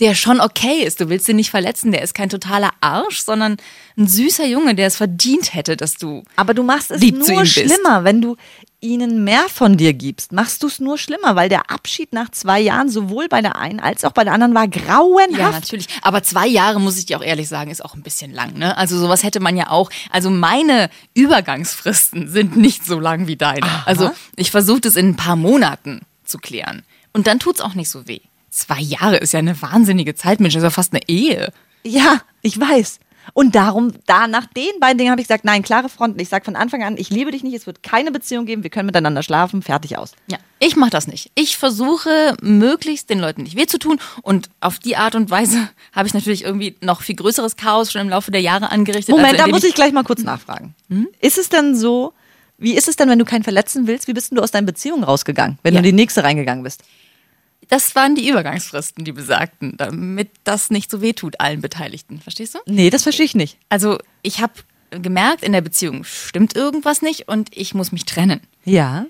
der 0.00 0.14
schon 0.14 0.40
okay 0.40 0.82
ist. 0.84 1.00
Du 1.00 1.08
willst 1.08 1.28
ihn 1.28 1.36
nicht 1.36 1.50
verletzen, 1.50 1.92
der 1.92 2.02
ist 2.02 2.14
kein 2.14 2.28
totaler 2.28 2.70
Arsch, 2.80 3.20
sondern 3.20 3.56
ein 3.96 4.08
süßer 4.08 4.46
Junge, 4.46 4.74
der 4.74 4.88
es 4.88 4.96
verdient 4.96 5.54
hätte, 5.54 5.76
dass 5.76 5.96
du. 5.96 6.24
Aber 6.36 6.54
du 6.54 6.62
machst 6.62 6.90
es 6.90 7.00
nur 7.00 7.40
bist. 7.40 7.52
schlimmer, 7.52 8.04
wenn 8.04 8.20
du 8.20 8.36
ihnen 8.80 9.24
mehr 9.24 9.48
von 9.48 9.76
dir 9.76 9.94
gibst. 9.94 10.32
Machst 10.32 10.62
du 10.62 10.66
es 10.66 10.78
nur 10.78 10.98
schlimmer, 10.98 11.36
weil 11.36 11.48
der 11.48 11.70
Abschied 11.70 12.12
nach 12.12 12.30
zwei 12.30 12.60
Jahren 12.60 12.90
sowohl 12.90 13.28
bei 13.28 13.40
der 13.40 13.56
einen 13.56 13.80
als 13.80 14.04
auch 14.04 14.12
bei 14.12 14.24
der 14.24 14.34
anderen 14.34 14.54
war 14.54 14.68
grauenhaft. 14.68 15.38
Ja, 15.38 15.50
natürlich. 15.50 15.88
Aber 16.02 16.22
zwei 16.22 16.46
Jahre, 16.46 16.80
muss 16.80 16.98
ich 16.98 17.06
dir 17.06 17.18
auch 17.18 17.24
ehrlich 17.24 17.48
sagen, 17.48 17.70
ist 17.70 17.84
auch 17.84 17.94
ein 17.94 18.02
bisschen 18.02 18.32
lang. 18.32 18.58
Ne? 18.58 18.76
Also 18.76 18.98
sowas 18.98 19.22
hätte 19.22 19.40
man 19.40 19.56
ja 19.56 19.70
auch. 19.70 19.90
Also 20.10 20.28
meine 20.28 20.90
Übergangsfristen 21.14 22.28
sind 22.28 22.56
nicht 22.56 22.84
so 22.84 23.00
lang 23.00 23.26
wie 23.26 23.36
deine. 23.36 23.86
Also 23.86 24.10
ich 24.36 24.50
versuche 24.50 24.82
das 24.82 24.96
in 24.96 25.10
ein 25.10 25.16
paar 25.16 25.36
Monaten 25.36 26.02
zu 26.24 26.38
klären. 26.38 26.82
Und 27.12 27.26
dann 27.26 27.38
tut's 27.38 27.60
auch 27.60 27.74
nicht 27.74 27.88
so 27.88 28.06
weh. 28.06 28.20
Zwei 28.54 28.78
Jahre 28.80 29.16
ist 29.16 29.32
ja 29.32 29.40
eine 29.40 29.60
wahnsinnige 29.60 30.14
Zeit, 30.14 30.38
Mensch. 30.38 30.54
Das 30.54 30.60
ist 30.62 30.64
ja 30.64 30.70
fast 30.70 30.92
eine 30.92 31.02
Ehe. 31.08 31.52
Ja, 31.82 32.20
ich 32.40 32.58
weiß. 32.58 33.00
Und 33.32 33.56
darum, 33.56 33.92
da 34.06 34.28
nach 34.28 34.46
den 34.46 34.78
beiden 34.78 34.96
Dingen 34.96 35.10
habe 35.10 35.20
ich 35.20 35.26
gesagt, 35.26 35.44
nein, 35.44 35.64
klare 35.64 35.88
Fronten. 35.88 36.20
Ich 36.20 36.28
sage 36.28 36.44
von 36.44 36.54
Anfang 36.54 36.84
an, 36.84 36.96
ich 36.96 37.10
liebe 37.10 37.32
dich 37.32 37.42
nicht, 37.42 37.54
es 37.56 37.66
wird 37.66 37.82
keine 37.82 38.12
Beziehung 38.12 38.46
geben, 38.46 38.62
wir 38.62 38.70
können 38.70 38.86
miteinander 38.86 39.24
schlafen, 39.24 39.60
fertig 39.60 39.98
aus. 39.98 40.12
Ja, 40.28 40.38
ich 40.60 40.76
mache 40.76 40.90
das 40.90 41.08
nicht. 41.08 41.32
Ich 41.34 41.56
versuche 41.56 42.36
möglichst 42.42 43.10
den 43.10 43.18
Leuten 43.18 43.42
nicht 43.42 43.56
weh 43.56 43.66
zu 43.66 43.78
tun 43.78 43.98
und 44.22 44.50
auf 44.60 44.78
die 44.78 44.96
Art 44.96 45.16
und 45.16 45.30
Weise 45.30 45.68
habe 45.92 46.06
ich 46.06 46.14
natürlich 46.14 46.44
irgendwie 46.44 46.76
noch 46.80 47.02
viel 47.02 47.16
größeres 47.16 47.56
Chaos 47.56 47.90
schon 47.90 48.02
im 48.02 48.08
Laufe 48.10 48.30
der 48.30 48.40
Jahre 48.42 48.70
angerichtet. 48.70 49.08
Moment, 49.16 49.32
also 49.32 49.46
da 49.46 49.48
muss 49.48 49.64
ich 49.64 49.74
gleich 49.74 49.92
mal 49.92 50.04
kurz 50.04 50.22
nachfragen. 50.22 50.76
Ist 51.20 51.38
es 51.38 51.48
denn 51.48 51.74
so, 51.74 52.12
wie 52.58 52.74
ist 52.74 52.86
es 52.86 52.94
denn, 52.94 53.08
wenn 53.08 53.18
du 53.18 53.24
keinen 53.24 53.42
verletzen 53.42 53.88
willst? 53.88 54.06
Wie 54.06 54.12
bist 54.12 54.30
denn 54.30 54.36
du 54.36 54.42
aus 54.42 54.52
deinen 54.52 54.66
Beziehungen 54.66 55.02
rausgegangen, 55.02 55.58
wenn 55.64 55.74
Ja. 55.74 55.80
du 55.80 55.88
in 55.88 55.96
die 55.96 56.00
nächste 56.02 56.22
reingegangen 56.22 56.62
bist? 56.62 56.84
Das 57.68 57.94
waren 57.94 58.14
die 58.14 58.28
Übergangsfristen, 58.28 59.04
die 59.04 59.12
besagten, 59.12 59.76
damit 59.76 60.30
das 60.44 60.70
nicht 60.70 60.90
so 60.90 61.00
weh 61.00 61.12
tut 61.12 61.40
allen 61.40 61.60
Beteiligten. 61.60 62.20
Verstehst 62.20 62.54
du? 62.54 62.58
Nee, 62.66 62.90
das 62.90 63.02
verstehe 63.02 63.26
ich 63.26 63.34
nicht. 63.34 63.58
Also 63.68 63.98
ich 64.22 64.40
habe 64.40 64.52
gemerkt, 64.90 65.42
in 65.42 65.52
der 65.52 65.60
Beziehung 65.60 66.04
stimmt 66.04 66.56
irgendwas 66.56 67.02
nicht 67.02 67.28
und 67.28 67.50
ich 67.56 67.74
muss 67.74 67.92
mich 67.92 68.04
trennen. 68.04 68.40
Ja. 68.64 69.06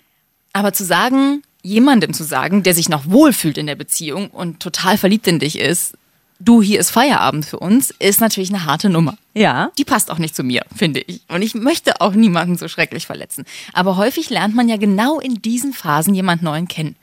Aber 0.53 0.73
zu 0.73 0.85
sagen, 0.85 1.43
jemandem 1.63 2.13
zu 2.13 2.25
sagen, 2.25 2.63
der 2.63 2.75
sich 2.75 2.89
noch 2.89 3.07
wohlfühlt 3.07 3.59
in 3.59 3.67
der 3.67 3.75
Beziehung 3.75 4.29
und 4.29 4.61
total 4.61 4.99
verliebt 4.99 5.27
in 5.27 5.39
dich 5.39 5.59
ist, 5.59 5.97
du, 6.39 6.63
hier 6.63 6.81
ist 6.81 6.91
Feierabend 6.91 7.45
für 7.45 7.59
uns, 7.59 7.91
ist 7.99 8.21
natürlich 8.21 8.51
eine 8.51 8.65
harte 8.65 8.91
Nummer. 8.91 9.17
Ja. 9.35 9.71
Die 9.79 9.85
passt 9.85 10.11
auch 10.11 10.19
nicht 10.19 10.37
zu 10.37 10.45
mir, 10.45 10.65
finde 10.75 11.01
ich. 11.01 11.23
Und 11.29 11.43
ich 11.43 11.55
möchte 11.55 12.01
auch 12.01 12.13
niemanden 12.13 12.57
so 12.57 12.69
schrecklich 12.69 13.07
verletzen. 13.07 13.45
Aber 13.73 13.97
häufig 13.97 14.31
lernt 14.31 14.55
man 14.55 14.69
ja 14.69 14.77
genau 14.77 15.21
in 15.21 15.43
diesen 15.43 15.73
Phasen 15.73 16.15
jemand 16.15 16.43
Neuen 16.43 16.69
kennen. 16.69 16.97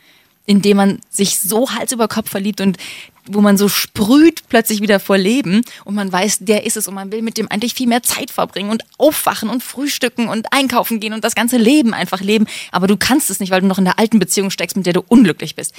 Indem 0.45 0.77
man 0.77 0.99
sich 1.09 1.39
so 1.39 1.69
Hals 1.71 1.91
über 1.91 2.07
Kopf 2.07 2.29
verliebt 2.29 2.61
und 2.61 2.77
wo 3.25 3.41
man 3.41 3.57
so 3.57 3.69
sprüht 3.69 4.43
plötzlich 4.49 4.81
wieder 4.81 4.99
vor 4.99 5.17
Leben 5.17 5.61
und 5.85 5.95
man 5.95 6.11
weiß, 6.11 6.39
der 6.41 6.65
ist 6.65 6.77
es 6.77 6.87
und 6.87 6.95
man 6.95 7.11
will 7.11 7.21
mit 7.21 7.37
dem 7.37 7.49
eigentlich 7.49 7.73
viel 7.73 7.87
mehr 7.87 8.03
Zeit 8.03 8.31
verbringen 8.31 8.71
und 8.71 8.83
aufwachen 8.97 9.49
und 9.49 9.63
frühstücken 9.63 10.27
und 10.27 10.51
einkaufen 10.51 10.99
gehen 10.99 11.13
und 11.13 11.23
das 11.23 11.35
ganze 11.35 11.57
Leben 11.57 11.93
einfach 11.93 12.21
leben. 12.21 12.47
Aber 12.71 12.87
du 12.87 12.97
kannst 12.97 13.29
es 13.29 13.39
nicht, 13.39 13.51
weil 13.51 13.61
du 13.61 13.67
noch 13.67 13.77
in 13.77 13.85
der 13.85 13.99
alten 13.99 14.19
Beziehung 14.19 14.49
steckst, 14.49 14.75
mit 14.75 14.85
der 14.85 14.93
du 14.93 15.03
unglücklich 15.07 15.55
bist. 15.55 15.75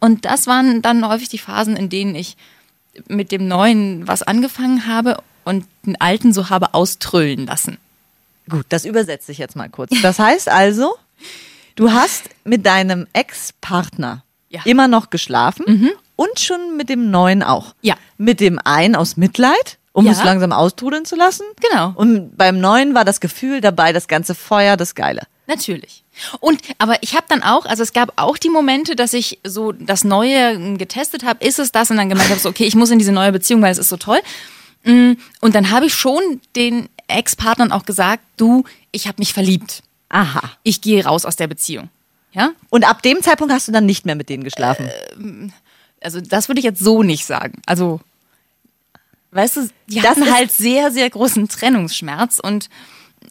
Und 0.00 0.24
das 0.24 0.46
waren 0.46 0.80
dann 0.82 1.06
häufig 1.06 1.28
die 1.28 1.38
Phasen, 1.38 1.76
in 1.76 1.88
denen 1.88 2.14
ich 2.14 2.36
mit 3.08 3.32
dem 3.32 3.48
Neuen 3.48 4.06
was 4.06 4.22
angefangen 4.22 4.86
habe 4.86 5.22
und 5.44 5.66
den 5.84 6.00
alten 6.00 6.32
so 6.32 6.50
habe 6.50 6.74
austrüllen 6.74 7.46
lassen. 7.46 7.78
Gut, 8.48 8.66
das 8.68 8.84
übersetze 8.84 9.32
ich 9.32 9.38
jetzt 9.38 9.56
mal 9.56 9.68
kurz. 9.68 9.90
Das 10.02 10.18
heißt 10.18 10.48
also, 10.48 10.96
du 11.78 11.92
hast 11.92 12.28
mit 12.44 12.64
deinem 12.66 13.06
Ex-Partner 13.12 14.22
Ja. 14.50 14.60
immer 14.64 14.88
noch 14.88 15.10
geschlafen 15.10 15.90
und 16.16 16.40
schon 16.40 16.76
mit 16.76 16.88
dem 16.88 17.10
neuen 17.10 17.42
auch. 17.42 17.74
Ja. 17.82 17.94
Mit 18.16 18.40
dem 18.40 18.58
einen 18.64 18.96
aus 18.96 19.16
Mitleid, 19.16 19.78
um 19.92 20.06
Ja. 20.06 20.12
es 20.12 20.22
langsam 20.24 20.52
austrudeln 20.52 21.04
zu 21.04 21.16
lassen. 21.16 21.44
Genau. 21.70 21.92
Und 21.94 22.36
beim 22.36 22.60
neuen 22.60 22.94
war 22.94 23.04
das 23.04 23.20
Gefühl 23.20 23.60
dabei, 23.60 23.92
das 23.92 24.08
ganze 24.08 24.34
Feuer, 24.34 24.76
das 24.76 24.94
Geile. 24.94 25.22
Natürlich. 25.46 26.04
Und 26.40 26.60
aber 26.78 27.02
ich 27.02 27.14
habe 27.14 27.24
dann 27.28 27.42
auch, 27.42 27.64
also 27.64 27.82
es 27.82 27.92
gab 27.92 28.12
auch 28.16 28.36
die 28.36 28.50
Momente, 28.50 28.96
dass 28.96 29.12
ich 29.14 29.38
so 29.44 29.72
das 29.72 30.04
Neue 30.04 30.52
ähm, 30.52 30.76
getestet 30.76 31.24
habe, 31.24 31.42
ist 31.44 31.58
es 31.58 31.72
das 31.72 31.90
und 31.90 31.96
dann 31.96 32.08
gemeint 32.10 32.28
habe, 32.28 32.40
so, 32.40 32.48
okay, 32.50 32.64
ich 32.64 32.74
muss 32.74 32.90
in 32.90 32.98
diese 32.98 33.12
neue 33.12 33.32
Beziehung, 33.32 33.62
weil 33.62 33.72
es 33.72 33.78
ist 33.78 33.88
so 33.88 33.96
toll. 33.96 34.18
Mm, 34.84 35.12
Und 35.40 35.54
dann 35.54 35.70
habe 35.70 35.86
ich 35.86 35.94
schon 35.94 36.20
den 36.54 36.88
Ex-Partnern 37.06 37.72
auch 37.72 37.84
gesagt, 37.86 38.22
du, 38.36 38.64
ich 38.92 39.06
habe 39.08 39.16
mich 39.18 39.32
verliebt. 39.32 39.82
Aha. 40.08 40.50
Ich 40.62 40.80
gehe 40.80 41.04
raus 41.04 41.24
aus 41.24 41.36
der 41.36 41.46
Beziehung. 41.48 41.88
Ja? 42.32 42.52
Und 42.70 42.88
ab 42.88 43.02
dem 43.02 43.22
Zeitpunkt 43.22 43.52
hast 43.52 43.68
du 43.68 43.72
dann 43.72 43.86
nicht 43.86 44.06
mehr 44.06 44.14
mit 44.14 44.28
denen 44.28 44.44
geschlafen. 44.44 44.86
Äh, 44.88 45.50
Also 46.00 46.20
das 46.20 46.48
würde 46.48 46.60
ich 46.60 46.64
jetzt 46.64 46.80
so 46.80 47.02
nicht 47.02 47.26
sagen. 47.26 47.60
Also, 47.66 48.00
weißt 49.32 49.56
du, 49.56 49.68
die 49.88 49.96
Das 49.96 50.10
hatten 50.10 50.22
ist- 50.22 50.32
halt 50.32 50.52
sehr, 50.52 50.90
sehr 50.90 51.08
großen 51.10 51.48
Trennungsschmerz 51.48 52.38
und 52.38 52.68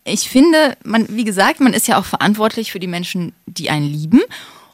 ich 0.03 0.29
finde, 0.29 0.75
man, 0.83 1.05
wie 1.09 1.23
gesagt, 1.23 1.59
man 1.61 1.73
ist 1.73 1.87
ja 1.87 1.97
auch 1.97 2.05
verantwortlich 2.05 2.71
für 2.71 2.79
die 2.79 2.87
Menschen, 2.87 3.33
die 3.45 3.69
einen 3.69 3.85
lieben. 3.85 4.21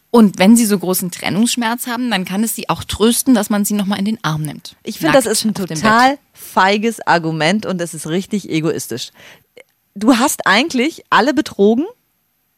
Und 0.09 0.37
wenn 0.37 0.55
sie 0.55 0.65
so 0.65 0.77
großen 0.77 1.09
Trennungsschmerz 1.11 1.87
haben, 1.87 2.11
dann 2.11 2.23
kann 2.25 2.43
es 2.43 2.55
sie 2.55 2.69
auch 2.69 2.83
trösten, 2.83 3.33
dass 3.33 3.49
man 3.49 3.65
sie 3.65 3.73
nochmal 3.73 3.97
in 3.99 4.05
den 4.05 4.23
Arm 4.23 4.41
nimmt. 4.43 4.75
Ich 4.83 4.99
finde, 4.99 5.13
das 5.13 5.25
ist 5.25 5.43
ein 5.45 5.53
total 5.55 6.19
feiges 6.33 6.99
Argument 7.07 7.65
und 7.65 7.79
es 7.81 7.93
ist 7.95 8.05
richtig 8.07 8.49
egoistisch. 8.49 9.11
Du 9.95 10.17
hast 10.17 10.47
eigentlich 10.47 11.03
alle 11.09 11.33
betrogen, 11.33 11.85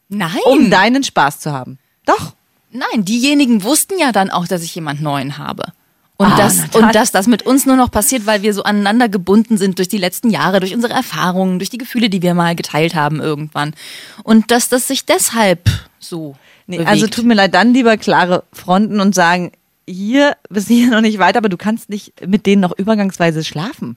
Nein, 0.08 0.38
um 0.44 0.70
deinen 0.70 1.02
Spaß 1.02 1.40
zu 1.40 1.52
haben. 1.52 1.78
Doch. 2.04 2.34
nein, 2.70 3.04
diejenigen 3.04 3.62
wussten 3.62 3.98
ja 3.98 4.12
dann 4.12 4.30
auch, 4.30 4.46
dass 4.46 4.62
ich 4.62 4.74
jemand 4.74 5.02
Neuen 5.02 5.38
habe. 5.38 5.72
Und, 6.18 6.32
Ah, 6.32 6.36
das, 6.38 6.74
und 6.74 6.94
dass 6.94 7.12
das 7.12 7.26
mit 7.26 7.42
uns 7.42 7.66
nur 7.66 7.76
noch 7.76 7.90
passiert, 7.90 8.24
weil 8.24 8.40
wir 8.40 8.54
so 8.54 8.62
aneinander 8.62 9.08
gebunden 9.08 9.58
sind 9.58 9.78
durch 9.78 9.88
die 9.88 9.98
letzten 9.98 10.30
Jahre, 10.30 10.60
durch 10.60 10.74
unsere 10.74 10.94
Erfahrungen, 10.94 11.58
durch 11.58 11.68
die 11.68 11.76
Gefühle, 11.76 12.08
die 12.08 12.22
wir 12.22 12.32
mal 12.32 12.56
geteilt 12.56 12.94
haben 12.94 13.20
irgendwann. 13.20 13.74
Und 14.22 14.50
dass 14.50 14.70
das 14.70 14.88
sich 14.88 15.04
deshalb 15.04 15.68
so. 15.98 16.34
Nee, 16.66 16.78
bewegt. 16.78 16.90
also 16.90 17.06
tut 17.06 17.26
mir 17.26 17.34
leid, 17.34 17.54
dann 17.54 17.74
lieber 17.74 17.98
klare 17.98 18.44
Fronten 18.52 19.00
und 19.00 19.14
sagen, 19.14 19.52
hier 19.86 20.36
bis 20.48 20.68
hier 20.68 20.88
noch 20.88 21.02
nicht 21.02 21.18
weiter, 21.18 21.38
aber 21.38 21.50
du 21.50 21.58
kannst 21.58 21.90
nicht 21.90 22.26
mit 22.26 22.46
denen 22.46 22.62
noch 22.62 22.72
übergangsweise 22.76 23.44
schlafen. 23.44 23.96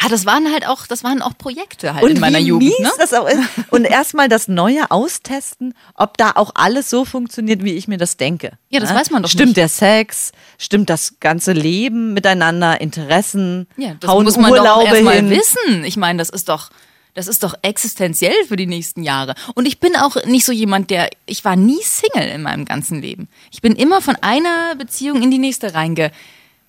Ja, 0.00 0.08
das 0.08 0.26
waren 0.26 0.52
halt 0.52 0.66
auch, 0.66 0.86
das 0.86 1.04
waren 1.04 1.22
auch 1.22 1.38
Projekte 1.38 1.94
halt 1.94 2.04
in 2.06 2.20
meiner 2.20 2.38
Jugend. 2.38 2.78
Ne? 2.80 2.90
das 2.98 3.14
auch 3.14 3.26
ist. 3.28 3.40
Und 3.70 3.84
erstmal 3.84 4.28
das 4.28 4.46
Neue 4.48 4.90
austesten, 4.90 5.74
ob 5.94 6.18
da 6.18 6.32
auch 6.34 6.50
alles 6.54 6.90
so 6.90 7.04
funktioniert, 7.04 7.64
wie 7.64 7.72
ich 7.72 7.88
mir 7.88 7.96
das 7.96 8.16
denke. 8.16 8.52
Ja, 8.68 8.80
das 8.80 8.92
weiß 8.94 9.10
man 9.10 9.22
doch 9.22 9.30
Stimmt 9.30 9.48
nicht. 9.48 9.56
der 9.56 9.68
Sex? 9.68 10.32
Stimmt 10.58 10.90
das 10.90 11.14
ganze 11.20 11.52
Leben 11.52 12.12
miteinander? 12.14 12.80
Interessen? 12.80 13.66
Ja, 13.76 13.94
das 13.98 14.10
hauen 14.10 14.24
muss 14.24 14.36
man 14.36 14.50
doch 14.52 14.60
Urlaube 14.60 14.88
erstmal 14.88 15.16
hin? 15.16 15.30
wissen. 15.30 15.84
Ich 15.84 15.96
meine, 15.96 16.18
das 16.18 16.28
ist 16.28 16.48
doch, 16.48 16.70
das 17.14 17.26
ist 17.26 17.42
doch 17.42 17.54
existenziell 17.62 18.44
für 18.46 18.56
die 18.56 18.66
nächsten 18.66 19.02
Jahre. 19.02 19.34
Und 19.54 19.66
ich 19.66 19.80
bin 19.80 19.96
auch 19.96 20.16
nicht 20.26 20.44
so 20.44 20.52
jemand, 20.52 20.90
der, 20.90 21.08
ich 21.24 21.44
war 21.44 21.56
nie 21.56 21.82
Single 21.82 22.28
in 22.28 22.42
meinem 22.42 22.66
ganzen 22.66 23.00
Leben. 23.00 23.28
Ich 23.50 23.62
bin 23.62 23.74
immer 23.74 24.02
von 24.02 24.16
einer 24.20 24.74
Beziehung 24.76 25.22
in 25.22 25.30
die 25.30 25.38
nächste 25.38 25.74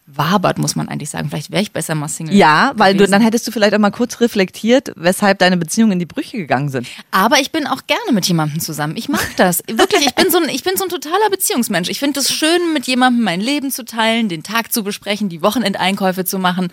reingewabert, 0.07 0.57
muss 0.57 0.75
man 0.75 0.89
eigentlich 0.89 1.09
sagen. 1.09 1.29
Vielleicht 1.29 1.51
wäre 1.51 1.61
ich 1.61 1.71
besser 1.71 1.95
mal 1.95 2.07
Single. 2.07 2.35
Ja, 2.35 2.73
weil 2.75 2.93
du, 2.93 2.99
gewesen. 2.99 3.11
dann 3.11 3.21
hättest 3.21 3.47
du 3.47 3.51
vielleicht 3.51 3.73
auch 3.73 3.79
mal 3.79 3.91
kurz 3.91 4.19
reflektiert, 4.19 4.91
weshalb 4.95 5.39
deine 5.39 5.57
Beziehungen 5.57 5.93
in 5.93 5.99
die 5.99 6.05
Brüche 6.05 6.37
gegangen 6.37 6.69
sind. 6.69 6.87
Aber 7.11 7.39
ich 7.39 7.51
bin 7.51 7.67
auch 7.67 7.85
gerne 7.87 8.11
mit 8.11 8.25
jemandem 8.25 8.59
zusammen. 8.59 8.95
Ich 8.97 9.09
mag 9.09 9.25
das. 9.37 9.63
Wirklich, 9.67 10.05
ich 10.07 10.15
bin 10.15 10.31
so 10.31 10.37
ein, 10.37 10.49
ich 10.49 10.63
bin 10.63 10.77
so 10.77 10.85
ein 10.85 10.89
totaler 10.89 11.29
Beziehungsmensch. 11.29 11.89
Ich 11.89 11.99
finde 11.99 12.19
es 12.19 12.31
schön, 12.31 12.73
mit 12.73 12.87
jemandem 12.87 13.23
mein 13.23 13.41
Leben 13.41 13.71
zu 13.71 13.85
teilen, 13.85 14.29
den 14.29 14.43
Tag 14.43 14.71
zu 14.71 14.83
besprechen, 14.83 15.29
die 15.29 15.41
Wochenendeinkäufe 15.41 16.25
zu 16.25 16.39
machen. 16.39 16.71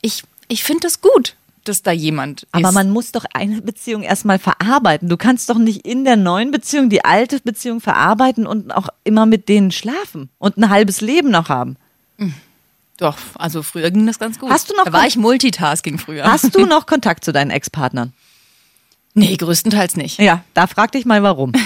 Ich, 0.00 0.22
ich 0.48 0.64
finde 0.64 0.82
das 0.82 1.00
gut, 1.00 1.36
dass 1.64 1.82
da 1.82 1.92
jemand 1.92 2.46
Aber 2.52 2.68
ist. 2.68 2.74
man 2.74 2.90
muss 2.90 3.12
doch 3.12 3.24
eine 3.32 3.62
Beziehung 3.62 4.02
erstmal 4.02 4.38
verarbeiten. 4.38 5.08
Du 5.08 5.16
kannst 5.16 5.48
doch 5.48 5.56
nicht 5.56 5.86
in 5.86 6.04
der 6.04 6.16
neuen 6.16 6.50
Beziehung 6.50 6.90
die 6.90 7.04
alte 7.04 7.40
Beziehung 7.40 7.80
verarbeiten 7.80 8.46
und 8.46 8.74
auch 8.74 8.88
immer 9.02 9.24
mit 9.24 9.48
denen 9.48 9.70
schlafen 9.70 10.28
und 10.38 10.58
ein 10.58 10.68
halbes 10.68 11.00
Leben 11.00 11.30
noch 11.30 11.48
haben. 11.48 11.76
Doch, 12.98 13.18
also 13.34 13.62
früher 13.62 13.90
ging 13.90 14.06
das 14.06 14.18
ganz 14.18 14.38
gut. 14.38 14.50
Hast 14.50 14.70
du 14.70 14.76
noch 14.76 14.84
Da 14.84 14.92
war 14.92 15.06
ich 15.06 15.16
Multitasking 15.16 15.98
früher. 15.98 16.24
Hast 16.24 16.54
du 16.54 16.60
noch 16.66 16.86
Kontakt 16.86 17.24
zu 17.24 17.32
deinen 17.32 17.50
Ex-Partnern? 17.50 18.12
Nee, 19.14 19.36
größtenteils 19.36 19.96
nicht. 19.96 20.18
Ja, 20.18 20.44
da 20.54 20.66
frag 20.66 20.92
dich 20.92 21.04
mal 21.04 21.22
warum. 21.22 21.52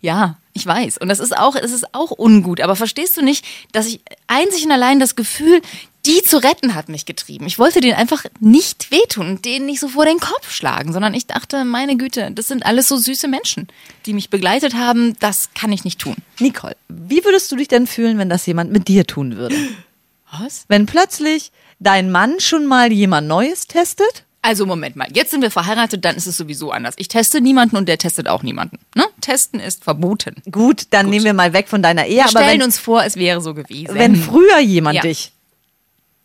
Ja, 0.00 0.36
ich 0.52 0.66
weiß. 0.66 0.98
Und 0.98 1.08
das 1.08 1.20
ist 1.20 1.36
auch, 1.36 1.54
es 1.54 1.70
ist 1.70 1.94
auch 1.94 2.10
ungut. 2.10 2.60
Aber 2.60 2.74
verstehst 2.74 3.16
du 3.16 3.22
nicht, 3.22 3.44
dass 3.70 3.86
ich 3.86 4.00
einzig 4.26 4.64
und 4.64 4.72
allein 4.72 4.98
das 4.98 5.14
Gefühl, 5.14 5.62
die 6.06 6.22
zu 6.22 6.38
retten 6.38 6.74
hat 6.74 6.88
mich 6.88 7.06
getrieben. 7.06 7.46
Ich 7.46 7.58
wollte 7.58 7.80
denen 7.80 7.94
einfach 7.94 8.24
nicht 8.40 8.90
wehtun 8.90 9.28
und 9.28 9.44
denen 9.44 9.66
nicht 9.66 9.80
so 9.80 9.88
vor 9.88 10.06
den 10.06 10.18
Kopf 10.18 10.50
schlagen, 10.50 10.92
sondern 10.92 11.14
ich 11.14 11.26
dachte, 11.26 11.64
meine 11.64 11.96
Güte, 11.96 12.30
das 12.32 12.48
sind 12.48 12.64
alles 12.64 12.88
so 12.88 12.96
süße 12.96 13.28
Menschen, 13.28 13.68
die 14.06 14.12
mich 14.12 14.30
begleitet 14.30 14.74
haben. 14.74 15.16
Das 15.20 15.50
kann 15.54 15.72
ich 15.72 15.84
nicht 15.84 16.00
tun. 16.00 16.16
Nicole, 16.40 16.76
wie 16.88 17.24
würdest 17.24 17.52
du 17.52 17.56
dich 17.56 17.68
denn 17.68 17.86
fühlen, 17.86 18.18
wenn 18.18 18.28
das 18.28 18.46
jemand 18.46 18.72
mit 18.72 18.88
dir 18.88 19.06
tun 19.06 19.36
würde? 19.36 19.56
Was? 20.38 20.64
Wenn 20.68 20.86
plötzlich 20.86 21.52
dein 21.78 22.10
Mann 22.10 22.40
schon 22.40 22.66
mal 22.66 22.92
jemand 22.92 23.26
Neues 23.28 23.66
testet? 23.66 24.24
Also 24.42 24.64
Moment 24.64 24.96
mal, 24.96 25.06
jetzt 25.12 25.32
sind 25.32 25.42
wir 25.42 25.50
verheiratet, 25.50 26.02
dann 26.04 26.16
ist 26.16 26.26
es 26.26 26.36
sowieso 26.38 26.70
anders. 26.70 26.94
Ich 26.96 27.08
teste 27.08 27.42
niemanden 27.42 27.76
und 27.76 27.86
der 27.88 27.98
testet 27.98 28.26
auch 28.26 28.42
niemanden. 28.42 28.78
Ne? 28.94 29.04
Testen 29.20 29.60
ist 29.60 29.84
verboten. 29.84 30.36
Gut, 30.50 30.84
dann 30.90 31.10
nehmen 31.10 31.26
wir 31.26 31.34
mal 31.34 31.52
weg 31.52 31.68
von 31.68 31.82
deiner 31.82 32.06
Ehe. 32.06 32.16
Wir 32.16 32.22
aber 32.22 32.30
stellen 32.30 32.60
wenn, 32.60 32.62
uns 32.62 32.78
vor, 32.78 33.04
es 33.04 33.16
wäre 33.16 33.42
so 33.42 33.52
gewesen. 33.52 33.94
wenn 33.94 34.16
früher 34.16 34.58
jemand 34.60 34.96
Ja. 34.96 35.02
dich, 35.02 35.32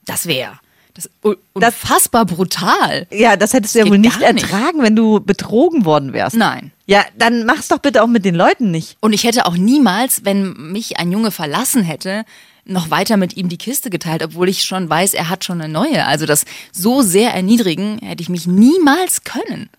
das 0.05 0.27
wäre 0.27 0.59
das 0.93 1.09
unfassbar 1.53 2.25
brutal. 2.25 3.05
ja, 3.11 3.35
das 3.35 3.51
hättest 3.53 3.75
du 3.75 3.79
ja 3.79 3.89
wohl 3.89 3.97
nicht 3.97 4.17
nicht. 4.17 4.43
ertragen, 4.43 4.81
wenn 4.81 4.95
du 4.95 5.19
betrogen 5.19 5.83
worden 5.83 6.13
wärst. 6.13 6.37
Nein. 6.37 6.71
Ja, 6.85 7.03
dann 7.17 7.45
mach's 7.45 7.67
doch 7.67 7.79
bitte 7.79 8.01
auch 8.01 8.07
mit 8.07 8.23
den 8.23 8.35
Leuten 8.35 8.71
nicht. 8.71 8.95
Und 9.01 9.11
ich 9.11 9.25
hätte 9.25 9.45
auch 9.45 9.57
niemals, 9.57 10.23
wenn 10.23 10.53
mich 10.71 10.97
ein 10.97 11.11
Junge 11.11 11.31
verlassen 11.31 11.83
hätte, 11.83 12.23
noch 12.65 12.89
weiter 12.89 13.17
mit 13.17 13.37
ihm 13.37 13.49
die 13.49 13.57
Kiste 13.57 13.89
geteilt, 13.89 14.23
obwohl 14.23 14.49
ich 14.49 14.63
schon 14.63 14.89
weiß, 14.89 15.13
er 15.13 15.29
hat 15.29 15.45
schon 15.45 15.61
eine 15.61 15.71
neue. 15.71 16.05
Also 16.05 16.25
das 16.25 16.45
so 16.71 17.01
sehr 17.01 17.33
erniedrigen 17.33 17.99
hätte 17.99 18.21
ich 18.21 18.29
mich 18.29 18.47
niemals 18.47 19.23
können. 19.23 19.69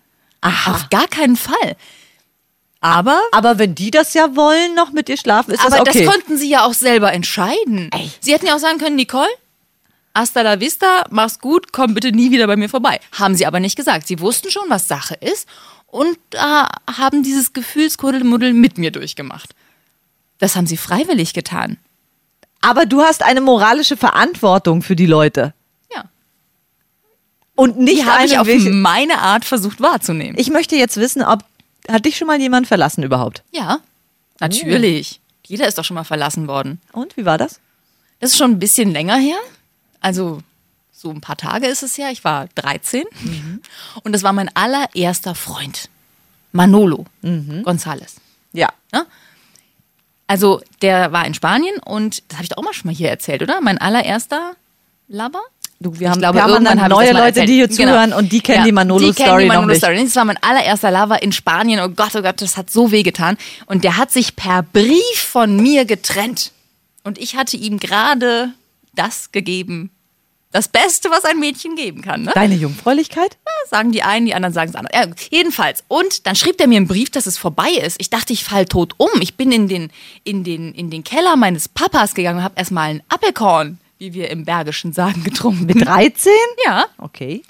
Aha. 0.41 0.73
Auf 0.73 0.91
gar 0.91 1.09
keinen 1.09 1.37
Fall. 1.37 1.77
Aber, 2.81 3.21
Aber 3.33 3.59
wenn 3.59 3.75
die 3.75 3.91
das 3.91 4.15
ja 4.15 4.37
wollen, 4.37 4.75
noch 4.75 4.93
mit 4.93 5.09
dir 5.09 5.17
schlafen, 5.17 5.51
ist 5.53 5.61
aber 5.61 5.71
das 5.71 5.81
okay. 5.81 6.05
das 6.05 6.13
konnten 6.13 6.37
sie 6.37 6.49
ja 6.49 6.65
auch 6.65 6.75
selber 6.75 7.13
entscheiden. 7.13 7.91
Ey. 7.93 8.11
Sie 8.21 8.33
hätten 8.33 8.47
ja 8.47 8.55
auch 8.55 8.61
sagen 8.61 8.79
können, 8.79 8.97
Nicole, 8.97 9.29
hasta 10.15 10.43
la 10.43 10.61
vista, 10.61 11.05
mach's 11.11 11.41
gut, 11.41 11.73
komm 11.73 11.95
bitte 11.95 12.13
nie 12.13 12.31
wieder 12.31 12.47
bei 12.47 12.57
mir 12.57 12.69
vorbei. 12.69 13.01
Haben 13.13 13.35
sie 13.35 13.47
aber 13.47 13.59
nicht 13.59 13.77
gesagt. 13.77 14.07
Sie 14.07 14.21
wussten 14.21 14.51
schon, 14.51 14.63
was 14.69 14.87
Sache 14.87 15.15
ist 15.15 15.49
und 15.87 16.19
äh, 16.33 16.39
haben 16.93 17.23
dieses 17.23 17.53
Gefühlskuddelmuddel 17.53 18.53
mit 18.53 18.79
mir 18.79 18.93
durchgemacht. 18.93 19.55
Das 20.39 20.55
haben 20.55 20.67
sie 20.67 20.77
freiwillig 20.77 21.33
getan. 21.33 21.79
Aber 22.69 22.87
du 22.87 23.01
hast 23.03 23.23
eine 23.23 23.41
moralische 23.41 23.97
Verantwortung 23.97 24.83
für 24.83 24.97
die 24.97 25.07
Leute. 25.07 25.55
Ja. 25.95 26.05
Und 27.55 27.79
nicht 27.79 28.03
Die 28.03 28.05
habe 28.07 28.25
ich 28.25 28.39
auf 28.39 28.47
welche- 28.47 28.71
meine 28.71 29.19
Art 29.19 29.45
versucht 29.45 29.81
wahrzunehmen. 29.81 30.37
Ich 30.39 30.51
möchte 30.51 30.77
jetzt 30.77 30.97
wissen, 30.99 31.23
ob 31.23 31.45
hat 31.89 32.05
dich 32.05 32.17
schon 32.17 32.27
mal 32.27 32.41
jemand 32.41 32.67
verlassen 32.67 33.03
überhaupt? 33.05 33.43
ja, 33.53 33.79
natürlich. 34.41 35.21
Jeder 35.47 35.69
ist 35.69 35.79
doch 35.79 35.85
schon 35.85 35.95
mal 35.95 36.03
verlassen 36.03 36.49
worden. 36.49 36.81
Und 36.93 37.17
wie 37.17 37.25
war 37.25 37.39
das? 37.39 37.61
Das 38.19 38.31
ist 38.33 38.37
schon 38.37 38.51
ein 38.51 38.59
bisschen 38.59 38.91
länger 38.91 39.15
her. 39.17 39.37
Also 40.01 40.41
so 40.93 41.11
ein 41.11 41.21
paar 41.21 41.37
Tage 41.37 41.69
ist 41.69 41.85
es 41.85 41.97
her. 41.97 42.11
Ich 42.11 42.25
war 42.25 42.49
13 42.57 43.05
und 44.03 44.13
das 44.13 44.25
war 44.25 44.33
mein 44.33 44.51
allererster 44.57 45.37
Freund. 45.37 45.89
Manolo 46.51 47.05
González. 47.23 48.17
Ja. 48.53 48.71
Also 50.27 50.61
der 50.83 51.13
war 51.13 51.25
in 51.27 51.35
Spanien 51.35 51.77
und 51.85 52.23
das 52.29 52.37
habe 52.39 52.43
ich 52.45 52.49
doch 52.51 52.57
auch 52.59 52.63
mal 52.65 52.73
schon 52.73 52.89
mal 52.91 52.95
hier 52.97 53.09
erzählt, 53.11 53.43
oder? 53.43 53.61
Mein 53.61 53.79
allererster 53.79 54.53
Lover. 55.09 55.41
Du, 55.79 55.93
wir 55.95 56.07
Ich 56.07 56.09
haben 56.11 56.21
glaube, 56.21 56.39
permanent 56.39 56.89
neue 56.89 57.13
Leute, 57.13 57.45
die 57.45 57.53
hier 57.55 57.69
Genau. 57.69 57.77
zuhören 57.93 58.13
und 58.15 58.33
die 58.33 58.41
kennen 58.41 58.61
Ja, 58.61 58.65
die 58.65 58.73
Manolo-Story 58.73 59.43
die 59.43 59.49
noch 59.49 59.55
Manolo 59.57 59.73
nicht. 59.73 59.79
Story. 59.79 60.03
Das 60.03 60.17
war 60.17 60.25
mein 60.25 60.43
allererster 60.43 60.91
Lover 60.91 61.23
in 61.23 61.33
Spanien. 61.33 61.81
Oh 61.81 61.89
Gott, 61.91 62.17
oh 62.17 62.23
Gott, 62.23 62.41
das 62.41 62.57
hat 62.57 62.71
so 62.71 62.91
wehgetan. 62.93 63.37
Und 63.67 63.85
der 63.85 63.99
hat 63.99 64.11
sich 64.11 64.35
per 64.37 64.63
Brief 64.63 65.19
von 65.19 65.57
mir 65.57 65.85
getrennt. 65.85 66.53
Und 67.05 67.19
ich 67.19 67.37
hatte 67.37 67.57
ihm 67.59 67.79
gerade 67.79 68.53
das 68.95 69.31
gegeben. 69.33 69.91
Das 70.57 70.69
Beste, 70.69 71.11
was 71.11 71.27
ein 71.27 71.39
Mädchen 71.39 71.77
geben 71.77 72.01
kann. 72.01 72.23
Ne? 72.23 72.33
Deine 72.35 72.55
Jungfräulichkeit? 72.55 73.37
Sagen 73.71 73.93
die 73.93 74.03
einen, 74.03 74.25
die 74.25 74.33
anderen 74.33 74.55
sagen 74.55 74.71
es 74.71 74.75
anders. 74.75 74.91
Ja, 74.95 75.07
jedenfalls. 75.29 75.85
Und 75.87 76.27
dann 76.27 76.35
schrieb 76.35 76.59
er 76.59 76.67
mir 76.67 76.79
einen 76.79 76.87
Brief, 76.87 77.11
dass 77.11 77.27
es 77.27 77.37
vorbei 77.37 77.69
ist. 77.73 78.01
Ich 78.01 78.09
dachte, 78.09 78.33
ich 78.33 78.43
fall 78.43 78.65
tot 78.65 78.95
um. 78.97 79.11
Ich 79.21 79.37
bin 79.37 79.53
in 79.53 79.69
den, 79.69 79.91
in 80.25 80.45
den, 80.45 80.73
in 80.73 80.89
den 80.89 81.05
Keller 81.05 81.37
meines 81.37 81.69
Papas 81.69 82.15
gegangen 82.15 82.39
und 82.39 82.45
habe 82.45 82.55
erstmal 82.57 82.89
einen 82.89 83.03
Appelkorn, 83.11 83.77
wie 83.99 84.15
wir 84.15 84.31
im 84.31 84.47
Bergischen 84.47 84.95
sagen, 84.95 85.25
getrunken. 85.25 85.67
Mit 85.67 85.87
13? 85.87 86.33
Ja. 86.65 86.87
Okay. 86.97 87.43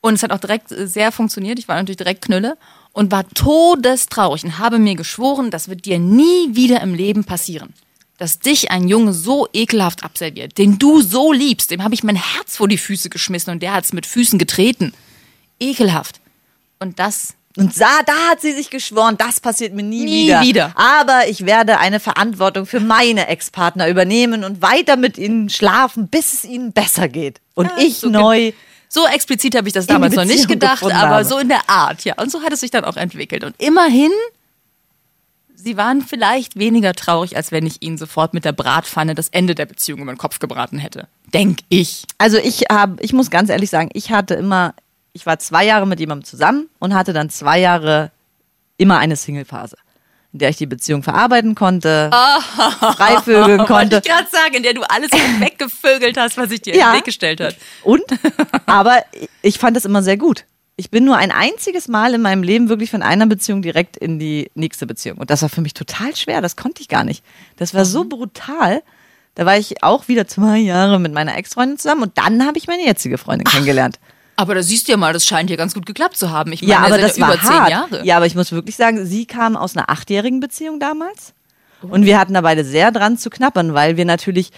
Und 0.00 0.14
es 0.14 0.22
hat 0.22 0.30
auch 0.30 0.38
direkt 0.38 0.70
äh, 0.70 0.86
sehr 0.86 1.10
funktioniert. 1.10 1.58
Ich 1.58 1.66
war 1.66 1.74
natürlich 1.74 1.96
direkt 1.96 2.24
Knülle 2.24 2.56
und 2.92 3.10
war 3.10 3.28
todestraurig 3.30 4.44
und 4.44 4.58
habe 4.60 4.78
mir 4.78 4.94
geschworen, 4.94 5.50
das 5.50 5.68
wird 5.68 5.86
dir 5.86 5.98
nie 5.98 6.54
wieder 6.54 6.80
im 6.82 6.94
Leben 6.94 7.24
passieren. 7.24 7.74
Dass 8.24 8.38
dich 8.38 8.70
ein 8.70 8.88
Junge 8.88 9.12
so 9.12 9.48
ekelhaft 9.52 10.02
abserviert, 10.02 10.56
den 10.56 10.78
du 10.78 11.02
so 11.02 11.30
liebst, 11.30 11.70
dem 11.70 11.84
habe 11.84 11.92
ich 11.92 12.02
mein 12.02 12.16
Herz 12.16 12.56
vor 12.56 12.68
die 12.68 12.78
Füße 12.78 13.10
geschmissen 13.10 13.52
und 13.52 13.62
der 13.62 13.74
hat 13.74 13.84
es 13.84 13.92
mit 13.92 14.06
Füßen 14.06 14.38
getreten. 14.38 14.94
Ekelhaft. 15.60 16.20
Und 16.78 16.98
das 16.98 17.34
Und 17.58 17.78
da, 17.78 18.00
da 18.06 18.30
hat 18.30 18.40
sie 18.40 18.52
sich 18.52 18.70
geschworen, 18.70 19.16
das 19.18 19.40
passiert 19.40 19.74
mir 19.74 19.82
nie, 19.82 20.06
Nie 20.06 20.26
wieder. 20.28 20.40
wieder. 20.40 20.72
Aber 20.74 21.28
ich 21.28 21.44
werde 21.44 21.76
eine 21.80 22.00
Verantwortung 22.00 22.64
für 22.64 22.80
meine 22.80 23.28
Ex-Partner 23.28 23.90
übernehmen 23.90 24.42
und 24.42 24.62
weiter 24.62 24.96
mit 24.96 25.18
ihnen 25.18 25.50
schlafen, 25.50 26.08
bis 26.08 26.32
es 26.32 26.44
ihnen 26.46 26.72
besser 26.72 27.08
geht. 27.08 27.42
Und 27.52 27.66
Ja, 27.66 27.84
ich 27.84 27.98
so 27.98 28.08
neu. 28.08 28.52
So 28.88 29.06
explizit 29.06 29.54
habe 29.54 29.68
ich 29.68 29.74
das 29.74 29.86
damals 29.86 30.14
noch 30.14 30.24
nicht 30.24 30.48
gedacht, 30.48 30.82
aber 30.82 31.26
so 31.26 31.36
in 31.36 31.48
der 31.50 31.68
Art, 31.68 32.04
ja. 32.06 32.14
Und 32.16 32.30
so 32.30 32.40
hat 32.40 32.54
es 32.54 32.60
sich 32.60 32.70
dann 32.70 32.86
auch 32.86 32.96
entwickelt. 32.96 33.44
Und 33.44 33.54
immerhin, 33.58 34.12
sie 35.54 35.76
waren 35.76 36.02
vielleicht 36.02 36.58
weniger 36.58 36.92
traurig, 36.92 37.36
als 37.36 37.52
wenn 37.52 37.66
ich 37.66 37.82
ihnen 37.82 37.96
sofort 37.98 38.34
mit 38.34 38.44
der 38.44 38.52
Bratpfanne 38.52 39.14
das 39.14 39.28
Ende 39.28 39.54
der 39.54 39.66
Beziehung 39.66 40.00
über 40.02 40.12
den 40.12 40.18
Kopf 40.18 40.38
gebraten 40.38 40.78
hätte. 40.78 41.08
Denk 41.32 41.60
ich. 41.68 42.04
Also 42.18 42.36
ich 42.38 42.64
habe, 42.70 43.02
ich 43.02 43.12
muss 43.12 43.30
ganz 43.30 43.50
ehrlich 43.50 43.70
sagen, 43.70 43.90
ich 43.94 44.10
hatte 44.10 44.34
immer, 44.34 44.74
ich 45.12 45.26
war 45.26 45.38
zwei 45.38 45.64
Jahre 45.64 45.86
mit 45.86 46.00
jemandem 46.00 46.24
zusammen 46.24 46.68
und 46.78 46.94
hatte 46.94 47.12
dann 47.12 47.30
zwei 47.30 47.58
Jahre 47.60 48.10
immer 48.76 48.98
eine 48.98 49.16
Single-Phase, 49.16 49.76
in 50.32 50.40
der 50.40 50.48
ich 50.50 50.56
die 50.56 50.66
Beziehung 50.66 51.02
verarbeiten 51.02 51.54
konnte, 51.54 52.10
freivögeln 52.96 53.58
Wollte 53.60 53.72
konnte. 53.72 53.96
ich 54.04 54.10
gerade 54.10 54.28
sagen, 54.30 54.54
in 54.54 54.62
der 54.62 54.74
du 54.74 54.82
alles 54.82 55.10
weggevögelt 55.38 56.16
hast, 56.16 56.36
was 56.36 56.50
ich 56.50 56.62
dir 56.62 56.74
Ja. 56.76 56.86
in 56.88 56.92
den 56.92 56.98
Weg 56.98 57.04
gestellt 57.04 57.40
hat. 57.40 57.56
Und? 57.82 58.02
Aber 58.66 59.02
ich 59.42 59.58
fand 59.58 59.76
das 59.76 59.84
immer 59.84 60.02
sehr 60.02 60.16
gut. 60.16 60.44
Ich 60.76 60.90
bin 60.90 61.04
nur 61.04 61.16
ein 61.16 61.30
einziges 61.30 61.86
Mal 61.86 62.14
in 62.14 62.22
meinem 62.22 62.42
Leben 62.42 62.68
wirklich 62.68 62.90
von 62.90 63.02
einer 63.02 63.26
Beziehung 63.26 63.62
direkt 63.62 63.96
in 63.96 64.18
die 64.18 64.50
nächste 64.54 64.86
Beziehung. 64.86 65.18
Und 65.18 65.30
das 65.30 65.42
war 65.42 65.48
für 65.48 65.60
mich 65.60 65.74
total 65.74 66.16
schwer. 66.16 66.40
Das 66.40 66.56
konnte 66.56 66.82
ich 66.82 66.88
gar 66.88 67.04
nicht. 67.04 67.24
Das 67.56 67.74
war 67.74 67.84
so 67.84 68.04
brutal. 68.04 68.82
Da 69.36 69.46
war 69.46 69.56
ich 69.56 69.82
auch 69.82 70.08
wieder 70.08 70.26
zwei 70.26 70.58
Jahre 70.58 70.98
mit 70.98 71.12
meiner 71.12 71.36
Ex-Freundin 71.36 71.78
zusammen 71.78 72.02
und 72.02 72.18
dann 72.18 72.46
habe 72.46 72.58
ich 72.58 72.66
meine 72.66 72.84
jetzige 72.84 73.18
Freundin 73.18 73.46
kennengelernt. 73.46 73.98
Aber 74.36 74.54
da 74.54 74.62
siehst 74.62 74.88
du 74.88 74.92
ja 74.92 74.96
mal, 74.98 75.12
das 75.12 75.26
scheint 75.26 75.48
dir 75.50 75.56
ganz 75.56 75.74
gut 75.74 75.86
geklappt 75.86 76.16
zu 76.16 76.30
haben. 76.30 76.52
Ich 76.52 76.62
meine, 76.62 76.72
Ja, 76.72 76.78
aber 76.80 76.98
das 76.98 77.20
war 77.20 77.34
über 77.34 77.40
zehn 77.42 77.50
hart. 77.50 77.70
Jahre. 77.70 78.04
Ja, 78.04 78.16
aber 78.16 78.26
ich 78.26 78.34
muss 78.34 78.50
wirklich 78.52 78.76
sagen, 78.76 79.04
sie 79.06 79.26
kam 79.26 79.56
aus 79.56 79.76
einer 79.76 79.90
achtjährigen 79.90 80.40
Beziehung 80.40 80.80
damals. 80.80 81.34
Und 81.82 82.04
wir 82.04 82.18
hatten 82.18 82.34
da 82.34 82.40
beide 82.40 82.64
sehr 82.64 82.90
dran 82.90 83.18
zu 83.18 83.28
knappern, 83.30 83.74
weil 83.74 83.96
wir 83.96 84.04
natürlich, 84.04 84.50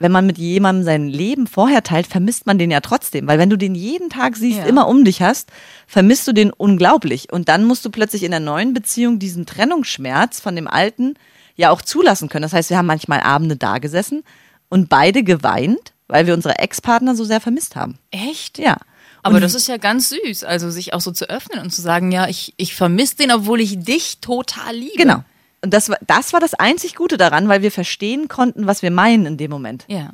wenn 0.00 0.10
man 0.10 0.26
mit 0.26 0.38
jemandem 0.38 0.84
sein 0.84 1.08
Leben 1.08 1.46
vorher 1.46 1.82
teilt, 1.84 2.06
vermisst 2.06 2.46
man 2.46 2.58
den 2.58 2.70
ja 2.70 2.80
trotzdem. 2.80 3.26
Weil 3.28 3.38
wenn 3.38 3.50
du 3.50 3.56
den 3.56 3.74
jeden 3.74 4.08
Tag 4.10 4.34
siehst, 4.34 4.58
Ja. 4.60 4.64
immer 4.64 4.88
um 4.88 5.04
dich 5.04 5.22
hast, 5.22 5.50
vermisst 5.86 6.26
du 6.26 6.32
den 6.32 6.50
unglaublich. 6.50 7.30
Und 7.32 7.48
dann 7.48 7.64
musst 7.64 7.84
du 7.84 7.90
plötzlich 7.90 8.22
in 8.22 8.30
der 8.32 8.40
neuen 8.40 8.72
Beziehung 8.74 9.18
diesen 9.18 9.46
Trennungsschmerz 9.46 10.40
von 10.40 10.56
dem 10.56 10.66
alten 10.66 11.14
ja 11.54 11.70
auch 11.70 11.82
zulassen 11.82 12.28
können. 12.30 12.42
Das 12.42 12.54
heißt, 12.54 12.70
wir 12.70 12.78
haben 12.78 12.86
manchmal 12.86 13.20
Abende 13.20 13.56
da 13.56 13.78
gesessen 13.78 14.24
und 14.70 14.88
beide 14.88 15.22
geweint, 15.22 15.92
weil 16.08 16.26
wir 16.26 16.32
unsere 16.34 16.58
Ex-Partner 16.58 17.14
so 17.14 17.24
sehr 17.24 17.40
vermisst 17.40 17.76
haben. 17.76 17.98
Echt? 18.10 18.58
Ja. 18.58 18.78
Aber 19.22 19.34
Und 19.34 19.42
das 19.42 19.54
ist 19.54 19.68
ja 19.68 19.76
ganz 19.76 20.08
süß, 20.08 20.44
also 20.44 20.70
sich 20.70 20.94
auch 20.94 21.02
so 21.02 21.10
zu 21.12 21.28
öffnen 21.28 21.62
und 21.62 21.70
zu 21.74 21.82
sagen, 21.82 22.10
ja, 22.10 22.26
ich, 22.26 22.54
ich 22.56 22.74
vermisse 22.74 23.16
den, 23.16 23.30
obwohl 23.32 23.60
ich 23.60 23.78
dich 23.78 24.18
total 24.22 24.74
liebe. 24.74 24.96
Genau. 24.96 25.22
Und 25.62 25.74
das 25.74 25.88
war, 25.90 25.98
das 26.06 26.32
war 26.32 26.40
das 26.40 26.54
einzig 26.54 26.94
Gute 26.94 27.16
daran, 27.18 27.48
weil 27.48 27.62
wir 27.62 27.70
verstehen 27.70 28.28
konnten, 28.28 28.66
was 28.66 28.82
wir 28.82 28.90
meinen 28.90 29.26
in 29.26 29.36
dem 29.36 29.50
Moment. 29.50 29.84
Ja. 29.88 30.10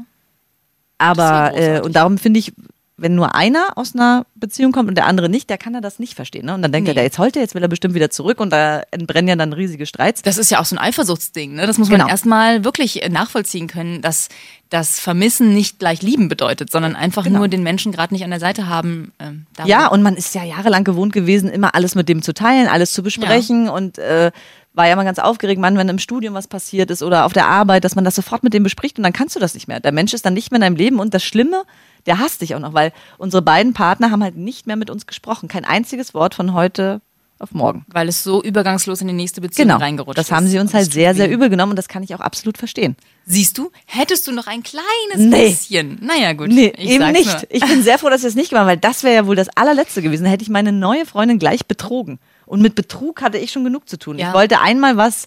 Aber, 0.99 1.53
ja 1.59 1.77
äh, 1.77 1.81
und 1.83 1.95
darum 1.95 2.19
finde 2.19 2.41
ich, 2.41 2.53
wenn 2.99 3.15
nur 3.15 3.35
einer 3.35 3.77
aus 3.77 3.95
einer 3.95 4.25
Beziehung 4.37 4.73
kommt 4.73 4.89
und 4.89 4.95
der 4.95 5.05
andere 5.05 5.29
nicht, 5.29 5.51
der 5.51 5.59
kann 5.59 5.75
er 5.75 5.83
das 5.83 5.99
nicht 5.99 6.15
verstehen. 6.15 6.47
Ne? 6.47 6.55
Und 6.55 6.63
dann 6.63 6.73
denkt 6.73 6.87
Nee. 6.87 6.93
er, 6.93 6.95
der 6.95 7.03
jetzt 7.05 7.19
heult 7.19 7.37
er, 7.37 7.43
jetzt 7.43 7.55
will 7.55 7.61
er 7.63 7.69
bestimmt 7.69 7.93
wieder 7.95 8.09
zurück 8.09 8.41
und 8.41 8.49
da 8.51 8.81
entbrennen 8.91 9.29
ja 9.29 9.37
dann 9.37 9.53
riesige 9.53 9.85
Streits. 9.85 10.23
Das 10.23 10.39
ist 10.39 10.51
ja 10.51 10.61
auch 10.61 10.65
so 10.65 10.75
ein 10.77 10.79
Eifersuchtsding, 10.79 11.53
ne? 11.57 11.67
Das 11.67 11.77
muss 11.77 11.91
man 11.91 11.99
Genau. 11.99 12.09
erstmal 12.11 12.65
wirklich 12.65 13.03
äh, 13.03 13.11
nachvollziehen 13.11 13.67
können, 13.67 14.01
dass 14.01 14.31
das 14.71 14.99
Vermissen 14.99 15.53
nicht 15.53 15.79
gleich 15.79 16.01
lieben 16.01 16.29
bedeutet, 16.29 16.71
sondern 16.73 16.97
einfach 16.97 17.25
Genau. 17.25 17.41
nur 17.41 17.49
den 17.49 17.63
Menschen 17.63 17.93
gerade 17.93 18.15
nicht 18.15 18.25
an 18.25 18.31
der 18.31 18.41
Seite 18.41 18.67
haben. 18.67 19.13
Ähm, 19.19 19.45
Ja, 19.67 19.89
und 19.89 20.03
man 20.03 20.17
ist 20.17 20.35
ja 20.35 20.43
jahrelang 20.43 20.83
gewohnt 20.85 21.13
gewesen, 21.13 21.51
immer 21.51 21.75
alles 21.75 21.97
mit 21.97 22.09
dem 22.09 22.23
zu 22.23 22.33
teilen, 22.33 22.67
alles 22.67 22.95
zu 22.95 23.03
besprechen 23.03 23.69
und 23.69 23.99
äh, 23.99 24.33
war 24.77 24.87
ja 24.87 24.93
immer 24.93 25.05
ganz 25.05 25.19
aufgeregt, 25.19 25.61
Mann, 25.61 25.77
wenn 25.77 25.89
im 25.89 25.99
Studium 25.99 26.35
was 26.35 26.47
passiert 26.49 26.91
ist 26.91 27.03
oder 27.03 27.25
auf 27.25 27.33
der 27.33 27.49
Arbeit, 27.49 27.83
dass 27.85 27.95
man 27.97 28.05
das 28.05 28.15
sofort 28.15 28.45
mit 28.45 28.55
dem 28.55 28.63
bespricht 28.63 28.99
und 28.99 29.03
dann 29.05 29.13
kannst 29.13 29.35
du 29.35 29.41
das 29.41 29.55
nicht 29.55 29.67
mehr. 29.69 29.81
Der 29.81 29.91
Mensch 29.93 30.13
ist 30.15 30.25
dann 30.27 30.35
nicht 30.35 30.51
mehr 30.51 30.59
in 30.59 30.63
deinem 30.63 30.77
Leben 30.77 31.01
und 31.01 31.15
das 31.15 31.25
Schlimme, 31.25 31.63
der 32.07 32.19
hasst 32.19 32.43
dich 32.43 32.55
auch 32.55 32.61
noch, 32.61 32.75
weil 32.75 32.93
unsere 33.19 33.43
beiden 33.43 33.73
Partner 33.73 34.11
haben 34.11 34.23
halt 34.23 34.37
nicht 34.37 34.67
mehr 34.67 34.77
mit 34.77 34.91
uns 34.91 35.07
gesprochen. 35.07 35.49
Kein 35.49 35.65
einziges 35.65 36.15
Wort 36.15 36.35
von 36.35 36.53
heute 36.53 37.01
auf 37.39 37.53
morgen. 37.53 37.85
weil 37.89 38.09
es 38.09 38.23
so 38.23 38.43
übergangslos 38.43 39.03
in 39.03 39.09
die 39.09 39.13
nächste 39.13 39.43
Beziehung 39.43 39.69
Genau. 39.69 39.79
reingerutscht 39.79 40.17
Das 40.17 40.29
ist. 40.29 40.33
haben 40.33 40.47
sie 40.47 40.59
uns 40.59 40.73
halt 40.73 40.91
sehr, 40.91 41.15
sehr 41.15 41.29
übel 41.31 41.51
genommen 41.51 41.73
und 41.73 41.77
das 41.77 41.87
kann 41.87 42.03
ich 42.03 42.15
auch 42.15 42.21
absolut 42.21 42.57
verstehen. 42.57 42.97
Siehst 43.27 43.59
du, 43.59 43.71
hättest 43.85 44.27
du 44.27 44.33
noch 44.33 44.47
ein 44.47 44.63
kleines 44.63 45.17
Nee. 45.19 45.49
bisschen. 45.51 45.99
Naja, 46.01 46.33
gut. 46.33 46.49
Nee, 46.49 46.73
eben 46.79 47.13
nicht. 47.13 47.27
nur. 47.27 47.43
Ich 47.51 47.63
bin 47.67 47.83
sehr 47.83 47.99
froh, 47.99 48.09
dass 48.09 48.23
wir 48.23 48.29
es 48.31 48.37
nicht 48.37 48.49
gemacht 48.49 48.63
haben, 48.63 48.69
weil 48.69 48.77
das 48.79 49.03
wäre 49.05 49.15
ja 49.15 49.27
wohl 49.27 49.37
das 49.37 49.49
allerletzte 49.55 50.01
gewesen. 50.01 50.25
Da 50.25 50.31
hätte 50.31 50.45
ich 50.45 50.49
meine 50.49 50.73
neue 50.73 51.05
Freundin 51.05 51.39
gleich 51.39 51.67
betrogen. 51.67 52.19
Und 52.47 52.63
mit 52.63 52.75
Betrug 52.75 53.21
hatte 53.23 53.39
ich 53.39 53.53
schon 53.53 53.65
genug 53.65 53.89
zu 53.89 53.99
tun. 53.99 54.19
Ja. 54.19 54.29
Ich 54.29 54.35
wollte 54.35 54.61
einmal 54.61 54.97
was, 54.97 55.27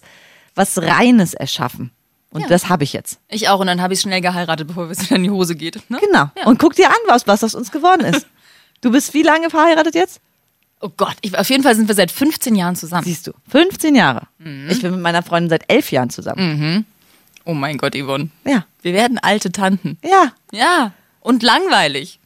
was 0.54 0.78
Reines 0.78 1.34
erschaffen. 1.34 1.90
Und 2.32 2.42
Ja. 2.42 2.46
das 2.48 2.68
habe 2.68 2.84
ich 2.84 2.92
jetzt. 2.92 3.18
Ich 3.28 3.48
auch 3.48 3.60
und 3.60 3.66
dann 3.66 3.80
habe 3.82 3.92
ich 3.94 4.00
schnell 4.00 4.20
geheiratet, 4.20 4.68
bevor 4.68 4.88
es 4.90 5.02
wieder 5.02 5.16
in 5.16 5.24
die 5.24 5.30
Hose 5.30 5.54
geht. 5.56 5.78
Ne? 5.90 5.98
Genau. 6.00 6.30
Ja. 6.36 6.46
Und 6.46 6.58
guck 6.58 6.74
dir 6.74 6.88
an, 6.88 6.94
was, 7.06 7.26
was 7.26 7.42
aus 7.44 7.54
uns 7.54 7.70
geworden 7.70 8.04
ist. 8.14 8.26
Du 8.82 8.90
bist 8.90 9.12
wie 9.12 9.22
lange 9.22 9.50
verheiratet 9.50 9.94
jetzt? 9.94 10.22
Oh 10.80 10.88
Gott, 10.96 11.16
ich, 11.20 11.36
auf 11.36 11.50
jeden 11.50 11.62
Fall 11.62 11.74
sind 11.76 11.86
wir 11.88 11.94
seit 11.94 12.10
15 12.10 12.54
Jahren 12.54 12.76
zusammen. 12.76 13.04
Siehst 13.04 13.26
du, 13.26 13.32
15 13.50 13.94
Jahre. 13.94 14.22
Mhm. 14.38 14.68
Ich 14.70 14.80
bin 14.80 14.92
mit 14.92 15.00
meiner 15.00 15.22
Freundin 15.22 15.50
seit 15.50 15.70
elf 15.70 15.92
Jahren 15.92 16.08
zusammen. 16.08 16.86
Oh 17.44 17.52
mein 17.52 17.76
Gott, 17.76 17.94
Yvonne. 17.94 18.30
Ja. 18.46 18.64
Wir 18.80 18.94
werden 18.94 19.18
alte 19.18 19.52
Tanten. 19.52 19.98
Ja. 20.02 20.32
Ja, 20.50 20.92
und 21.20 21.42
langweilig. 21.42 22.19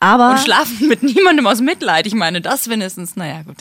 Aber 0.00 0.30
Und 0.30 0.40
schlafen 0.40 0.88
mit 0.88 1.02
niemandem 1.02 1.46
aus 1.46 1.60
Mitleid. 1.60 2.06
Ich 2.06 2.14
meine, 2.14 2.40
das 2.40 2.68
wenigstens. 2.68 3.16
Naja, 3.16 3.42
gut. 3.42 3.56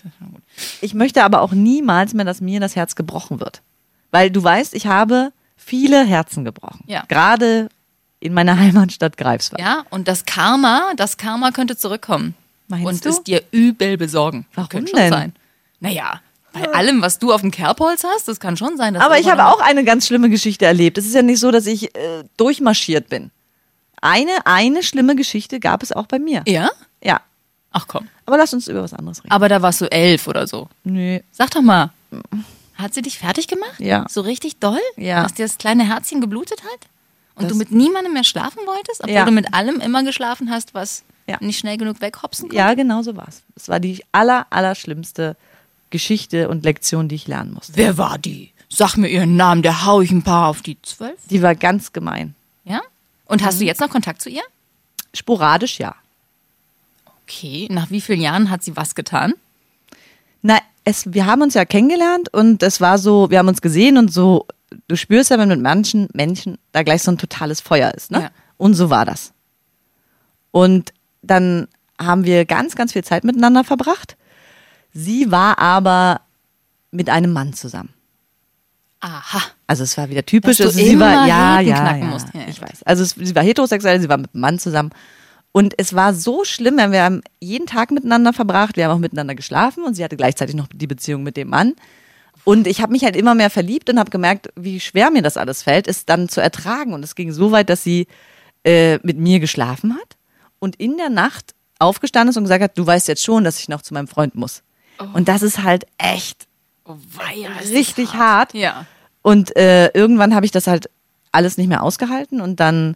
ich 0.82 0.94
möchte 0.94 1.24
aber 1.24 1.42
auch 1.42 1.52
niemals 1.52 2.14
mehr, 2.14 2.26
dass 2.26 2.40
mir 2.40 2.60
das 2.60 2.76
Herz 2.76 2.96
gebrochen 2.96 3.40
wird. 3.40 3.62
Weil 4.12 4.32
du 4.32 4.42
weißt, 4.42 4.74
ich 4.74 4.88
habe 4.88 5.32
viele 5.58 6.04
Herzen 6.06 6.46
gebrochen. 6.46 6.84
Ja. 6.88 7.04
Gerade 7.10 7.70
in 8.22 8.34
meiner 8.34 8.58
Heimatstadt 8.58 9.18
Greifswald. 9.18 9.62
Ja, 9.62 9.84
und 9.90 10.08
das 10.08 10.26
Karma, 10.26 10.94
das 10.96 11.18
Karma 11.18 11.52
könnte 11.52 11.78
zurückkommen. 11.78 12.36
Meinst 12.68 12.86
und 12.86 13.06
du? 13.06 13.10
es 13.10 13.24
dir 13.24 13.44
übel 13.52 13.98
besorgen. 13.98 14.46
Warum 14.54 14.70
könnte 14.70 14.92
schon 14.92 15.00
denn? 15.00 15.12
sein. 15.12 15.34
Naja, 15.80 16.22
bei 16.54 16.68
allem, 16.74 17.02
was 17.02 17.20
du 17.20 17.32
auf 17.32 17.42
dem 17.42 17.52
Kerbholz 17.52 18.04
hast, 18.04 18.28
das 18.28 18.40
kann 18.40 18.58
schon 18.58 18.78
sein. 18.78 18.94
Dass 18.94 19.04
Aber 19.04 19.20
ich 19.20 19.30
habe 19.30 19.46
auch 19.46 19.60
eine 19.60 19.84
ganz 19.84 20.08
schlimme 20.08 20.30
Geschichte 20.30 20.66
erlebt. 20.66 20.98
Es 20.98 21.06
ist 21.06 21.14
ja 21.14 21.22
nicht 21.22 21.40
so, 21.40 21.52
dass 21.52 21.66
ich 21.66 21.96
äh, 21.96 22.24
durchmarschiert 22.38 23.10
bin. 23.10 23.32
Eine, 24.02 24.32
eine 24.46 24.84
schlimme 24.84 25.16
Geschichte 25.16 25.60
gab 25.60 25.84
es 25.84 25.92
auch 25.92 26.06
bei 26.08 26.20
mir. 26.20 26.44
Ja? 26.48 26.70
Ja. 27.04 27.22
Ach 27.72 27.88
komm. 27.88 28.08
Aber 28.26 28.38
lass 28.38 28.54
uns 28.54 28.68
über 28.68 28.82
was 28.82 28.94
anderes 28.94 29.20
reden. 29.24 29.32
Aber 29.32 29.48
da 29.50 29.62
warst 29.62 29.82
du 29.82 29.92
elf 29.92 30.28
oder 30.28 30.48
so. 30.48 30.70
Nö. 30.84 31.20
Sag 31.32 31.52
doch 31.52 31.62
mal. 31.62 31.92
Hat 32.76 32.94
sie 32.94 33.02
dich 33.02 33.20
fertig 33.20 33.48
gemacht? 33.48 33.80
Ja. 33.80 34.06
So 34.10 34.22
richtig 34.22 34.58
doll? 34.60 34.80
Ja. 34.98 35.24
Dass 35.24 35.34
dir 35.34 35.46
das 35.46 35.58
kleine 35.58 35.86
Herzchen 35.88 36.22
geblutet 36.22 36.64
hat? 36.64 36.88
Und 37.36 37.44
Das- 37.44 37.52
du 37.52 37.58
mit 37.58 37.72
niemandem 37.72 38.14
mehr 38.14 38.24
schlafen 38.24 38.60
wolltest? 38.66 39.02
Obwohl 39.02 39.16
Ja. 39.16 39.26
du 39.26 39.32
mit 39.32 39.54
allem 39.54 39.80
immer 39.82 40.04
geschlafen 40.04 40.50
hast, 40.50 40.74
was 40.74 41.04
Ja. 41.28 41.38
nicht 41.42 41.60
schnell 41.60 41.78
genug 41.78 42.02
weghopsen 42.02 42.44
konnte? 42.50 42.56
Ja, 42.56 42.74
genau 42.74 43.02
so 43.04 43.16
war 43.16 43.28
es. 43.28 43.44
Es 43.56 43.70
war 43.70 43.80
die 43.80 44.04
aller, 44.12 44.48
aller 44.50 44.76
schlimmste 44.76 45.36
Geschichte 45.90 46.50
und 46.50 46.64
Lektion, 46.64 47.08
die 47.08 47.16
ich 47.16 47.28
lernen 47.28 47.54
musste. 47.54 47.74
Wer 47.76 47.98
war 47.98 48.18
die? 48.18 48.52
Sag 48.70 48.96
mir 48.98 49.08
ihren 49.10 49.36
Namen, 49.36 49.62
der 49.64 49.86
hau 49.86 50.02
ich 50.02 50.12
ein 50.12 50.24
paar 50.24 50.48
auf 50.48 50.62
die 50.62 50.80
zwölf. 50.82 51.18
Die 51.30 51.42
war 51.42 51.56
ganz 51.56 51.92
gemein. 51.94 52.36
Ja? 52.64 52.82
Und 53.30 53.42
Mhm. 53.42 53.46
hast 53.46 53.62
du 53.62 53.66
jetzt 53.66 53.80
noch 53.80 53.90
Kontakt 53.90 54.22
zu 54.22 54.30
ihr? 54.30 54.42
Sporadisch 55.14 55.80
ja. 55.80 55.96
Okay. 57.24 57.68
Nach 57.72 57.90
wie 57.92 58.02
vielen 58.02 58.22
Jahren 58.22 58.50
hat 58.50 58.64
sie 58.64 58.76
was 58.76 58.96
getan? 58.96 59.34
Na, 60.42 60.58
es, 60.84 61.14
wir 61.14 61.26
haben 61.26 61.42
uns 61.42 61.54
ja 61.54 61.64
kennengelernt 61.66 62.34
und 62.34 62.64
es 62.64 62.82
war 62.82 62.98
so, 62.98 63.30
wir 63.30 63.40
haben 63.40 63.48
uns 63.48 63.62
gesehen 63.62 63.98
und 63.98 64.12
so, 64.12 64.48
du 64.88 64.96
spürst 64.96 65.30
ja, 65.30 65.38
wenn 65.38 65.50
mit 65.50 65.62
manchen 65.62 66.08
Menschen 66.14 66.58
da 66.72 66.84
gleich 66.84 67.04
so 67.04 67.12
ein 67.12 67.18
totales 67.18 67.62
Feuer 67.62 67.94
ist, 67.94 68.12
ne? 68.12 68.22
Ja. 68.24 68.32
Und 68.58 68.74
so 68.74 68.90
war 68.90 69.06
das. 69.06 69.32
Und 70.52 70.94
dann 71.22 71.68
haben 72.00 72.24
wir 72.24 72.46
ganz, 72.46 72.76
ganz 72.76 72.94
viel 72.94 73.04
Zeit 73.04 73.24
miteinander 73.24 73.64
verbracht. 73.64 74.16
Sie 74.94 75.32
war 75.32 75.60
aber 75.60 76.22
mit 76.92 77.10
einem 77.10 77.32
Mann 77.34 77.54
zusammen. 77.54 77.94
Aha. 79.02 79.42
Also 79.68 79.84
es 79.84 79.98
war 79.98 80.10
wieder 80.10 80.26
typisch. 80.26 80.58
Dass 80.58 80.68
also 80.68 80.80
sie 80.80 81.00
war, 81.00 81.28
ja, 81.28 81.62
ja, 81.62 81.80
knacken 81.80 82.02
ja, 82.02 82.08
musst. 82.08 82.28
Ja, 82.34 82.42
ich 82.48 82.62
weiß. 82.62 82.84
Also 82.84 83.04
es, 83.04 83.12
sie 83.12 83.36
war 83.36 83.44
heterosexuell, 83.44 84.02
sie 84.02 84.10
war 84.10 84.18
mit 84.18 84.34
einem 84.34 84.42
Mann 84.42 84.60
zusammen. 84.60 84.92
Und 85.52 85.74
es 85.78 85.94
war 85.94 86.14
so 86.14 86.44
schlimm, 86.44 86.78
weil 86.78 86.92
wir 86.92 87.04
haben 87.04 87.22
jeden 87.40 87.66
Tag 87.66 87.92
miteinander 87.92 88.34
verbracht, 88.34 88.78
wir 88.78 88.86
haben 88.86 88.92
auch 88.92 89.00
miteinander 89.00 89.36
geschlafen 89.36 89.84
und 89.84 89.96
sie 89.96 90.04
hatte 90.04 90.18
gleichzeitig 90.18 90.56
noch 90.56 90.68
die 90.68 90.88
Beziehung 90.88 91.24
mit 91.24 91.38
dem 91.38 91.50
Mann. 91.50 91.74
Und 92.44 92.68
ich 92.68 92.82
habe 92.82 92.92
mich 92.92 93.04
halt 93.04 93.16
immer 93.16 93.36
mehr 93.36 93.50
verliebt 93.50 93.90
und 93.90 94.00
habe 94.00 94.12
gemerkt, 94.12 94.50
wie 94.56 94.80
schwer 94.80 95.12
mir 95.12 95.22
das 95.22 95.38
alles 95.38 95.64
fällt, 95.64 95.88
es 95.88 96.06
dann 96.06 96.30
zu 96.30 96.42
ertragen. 96.42 96.94
Und 96.94 97.04
es 97.04 97.16
ging 97.16 97.32
so 97.32 97.52
weit, 97.52 97.70
dass 97.70 97.84
sie 97.84 98.08
äh, 98.64 99.00
mit 99.04 99.18
mir 99.18 99.40
geschlafen 99.40 99.96
hat 99.96 100.18
und 100.60 100.76
in 100.76 100.98
der 100.98 101.10
Nacht 101.10 101.56
aufgestanden 101.80 102.30
ist 102.30 102.38
und 102.38 102.44
gesagt 102.44 102.64
hat, 102.64 102.78
du 102.78 102.86
weißt 102.86 103.08
jetzt 103.08 103.24
schon, 103.24 103.44
dass 103.44 103.60
ich 103.60 103.70
noch 103.70 103.82
zu 103.82 103.94
meinem 103.94 104.08
Freund 104.08 104.36
muss. 104.36 104.64
Und 105.14 105.30
das 105.30 105.42
ist 105.42 105.64
halt 105.64 105.86
echt 105.98 106.49
Oh, 106.90 106.98
weia, 107.16 107.50
richtig 107.72 108.16
hart. 108.16 108.56
Ja. 108.56 108.88
Und 109.22 109.56
äh, 109.56 109.90
irgendwann 109.90 110.34
habe 110.34 110.48
ich 110.48 110.52
das 110.52 110.66
halt 110.66 110.90
alles 111.32 111.60
nicht 111.60 111.68
mehr 111.68 111.84
ausgehalten 111.84 112.42
und 112.42 112.60
dann 112.60 112.96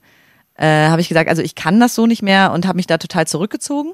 äh, 0.55 0.89
habe 0.89 0.99
ich 0.99 1.09
gesagt, 1.09 1.29
also 1.29 1.43
ich 1.43 1.53
kann 1.53 1.79
das 1.79 1.93
so 1.93 2.07
nicht 2.07 2.23
mehr 2.23 2.51
und 2.53 2.65
habe 2.65 2.77
mich 2.77 2.87
da 2.87 2.97
total 2.97 3.27
zurückgezogen. 3.27 3.93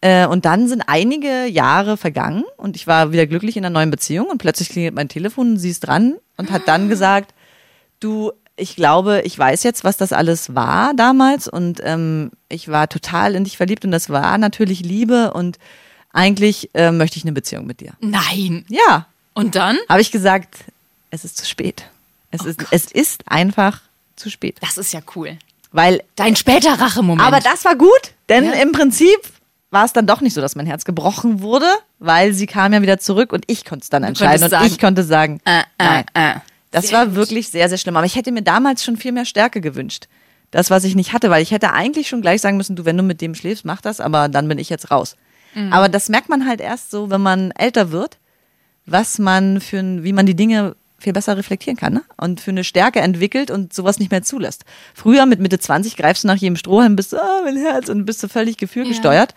Äh, 0.00 0.26
und 0.26 0.44
dann 0.44 0.66
sind 0.66 0.82
einige 0.88 1.46
Jahre 1.46 1.96
vergangen 1.96 2.42
und 2.56 2.74
ich 2.74 2.88
war 2.88 3.12
wieder 3.12 3.28
glücklich 3.28 3.56
in 3.56 3.64
einer 3.64 3.72
neuen 3.72 3.92
Beziehung 3.92 4.26
und 4.26 4.38
plötzlich 4.38 4.70
klingelt 4.70 4.96
mein 4.96 5.08
Telefon 5.08 5.52
und 5.52 5.58
sie 5.58 5.70
ist 5.70 5.86
dran 5.86 6.16
und 6.36 6.50
hat 6.50 6.62
dann 6.66 6.88
gesagt, 6.88 7.32
du, 8.00 8.32
ich 8.56 8.74
glaube, 8.74 9.22
ich 9.24 9.38
weiß 9.38 9.62
jetzt, 9.62 9.84
was 9.84 9.96
das 9.96 10.12
alles 10.12 10.56
war 10.56 10.94
damals 10.94 11.46
und 11.46 11.80
ähm, 11.84 12.32
ich 12.48 12.66
war 12.66 12.88
total 12.88 13.36
in 13.36 13.44
dich 13.44 13.56
verliebt 13.56 13.84
und 13.84 13.92
das 13.92 14.10
war 14.10 14.36
natürlich 14.38 14.80
Liebe 14.80 15.32
und 15.32 15.58
eigentlich 16.12 16.70
äh, 16.74 16.90
möchte 16.90 17.18
ich 17.18 17.24
eine 17.24 17.32
Beziehung 17.32 17.66
mit 17.66 17.80
dir. 17.80 17.92
Nein. 18.00 18.64
Ja, 18.68 19.06
Und 19.34 19.54
dann? 19.54 19.78
habe 19.88 20.00
ich 20.00 20.10
gesagt, 20.12 20.56
es 21.10 21.24
ist 21.24 21.36
zu 21.38 21.46
spät. 21.46 21.84
Es, 22.30 22.44
ist, 22.44 22.60
es 22.70 22.86
ist 22.86 23.22
einfach 23.26 23.80
zu 24.16 24.30
spät. 24.30 24.56
Das 24.60 24.78
ist 24.78 24.92
ja 24.92 25.00
cool. 25.16 25.36
Weil, 25.70 26.02
Dein 26.16 26.36
später 26.36 26.78
Rachemoment. 26.78 27.26
aber 27.26 27.40
das 27.40 27.64
war 27.64 27.76
gut, 27.76 28.12
denn 28.28 28.44
Ja. 28.44 28.52
im 28.52 28.72
Prinzip 28.72 29.18
war 29.70 29.84
es 29.86 29.92
dann 29.94 30.06
doch 30.06 30.20
nicht 30.20 30.34
so, 30.34 30.40
dass 30.42 30.54
mein 30.54 30.66
Herz 30.66 30.84
gebrochen 30.84 31.40
wurde, 31.40 31.66
weil 31.98 32.34
sie 32.34 32.46
kam 32.46 32.72
ja 32.74 32.82
wieder 32.82 32.98
zurück 32.98 33.32
und 33.32 33.44
ich 33.46 33.64
konnte 33.64 33.84
es 33.84 33.88
dann 33.90 34.04
entscheiden 34.04 34.44
und 34.44 34.50
sagen, 34.50 34.66
ich 34.66 34.78
konnte 34.78 35.02
sagen, 35.02 35.40
äh, 35.46 35.62
nein. 35.78 36.04
äh. 36.14 36.34
Das 36.70 36.88
Sehr 36.88 36.98
war 36.98 37.06
gut. 37.06 37.14
wirklich 37.16 37.48
sehr, 37.50 37.68
sehr 37.68 37.76
schlimm. 37.78 37.96
Aber 37.98 38.06
ich 38.06 38.16
hätte 38.16 38.32
mir 38.32 38.42
damals 38.42 38.82
schon 38.84 38.96
viel 38.96 39.12
mehr 39.12 39.26
Stärke 39.26 39.60
gewünscht. 39.60 40.08
Das, 40.50 40.70
was 40.70 40.84
ich 40.84 40.94
nicht 40.94 41.12
hatte, 41.14 41.28
weil 41.30 41.42
ich 41.42 41.50
hätte 41.50 41.72
eigentlich 41.72 42.08
schon 42.08 42.22
gleich 42.22 42.40
sagen 42.42 42.56
müssen, 42.58 42.76
du, 42.76 42.84
wenn 42.86 42.96
du 42.96 43.02
mit 43.02 43.20
dem 43.22 43.34
schläfst, 43.34 43.64
mach 43.66 43.80
das, 43.82 44.00
aber 44.00 44.28
dann 44.28 44.48
bin 44.48 44.58
ich 44.58 44.68
jetzt 44.70 44.90
raus. 44.90 45.16
Mhm. 45.54 45.70
Aber 45.72 45.88
das 45.90 46.08
merkt 46.08 46.28
man 46.30 46.46
halt 46.46 46.60
erst 46.62 46.90
so, 46.90 47.08
wenn 47.10 47.20
man 47.22 47.50
älter 47.52 47.90
wird, 47.92 48.16
was 48.86 49.18
man 49.18 49.60
für 49.60 49.78
ein, 49.78 50.04
wie 50.04 50.12
man 50.12 50.26
die 50.26 50.34
Dinge 50.34 50.76
viel 50.98 51.12
besser 51.12 51.36
reflektieren 51.36 51.76
kann 51.76 51.94
ne? 51.94 52.02
und 52.16 52.40
für 52.40 52.52
eine 52.52 52.64
Stärke 52.64 53.00
entwickelt 53.00 53.50
und 53.50 53.72
sowas 53.72 53.98
nicht 53.98 54.10
mehr 54.10 54.22
zulässt. 54.22 54.64
Früher 54.94 55.26
mit 55.26 55.40
Mitte 55.40 55.58
20 55.58 55.96
greifst 55.96 56.24
du 56.24 56.28
nach 56.28 56.36
jedem 56.36 56.56
Strohhalm, 56.56 56.94
bist, 56.94 57.14
ah, 57.14 57.40
mein 57.44 57.56
Herz 57.56 57.88
und 57.88 58.04
bist 58.04 58.22
du 58.22 58.28
völlig 58.28 58.56
gefühlgesteuert. 58.56 59.34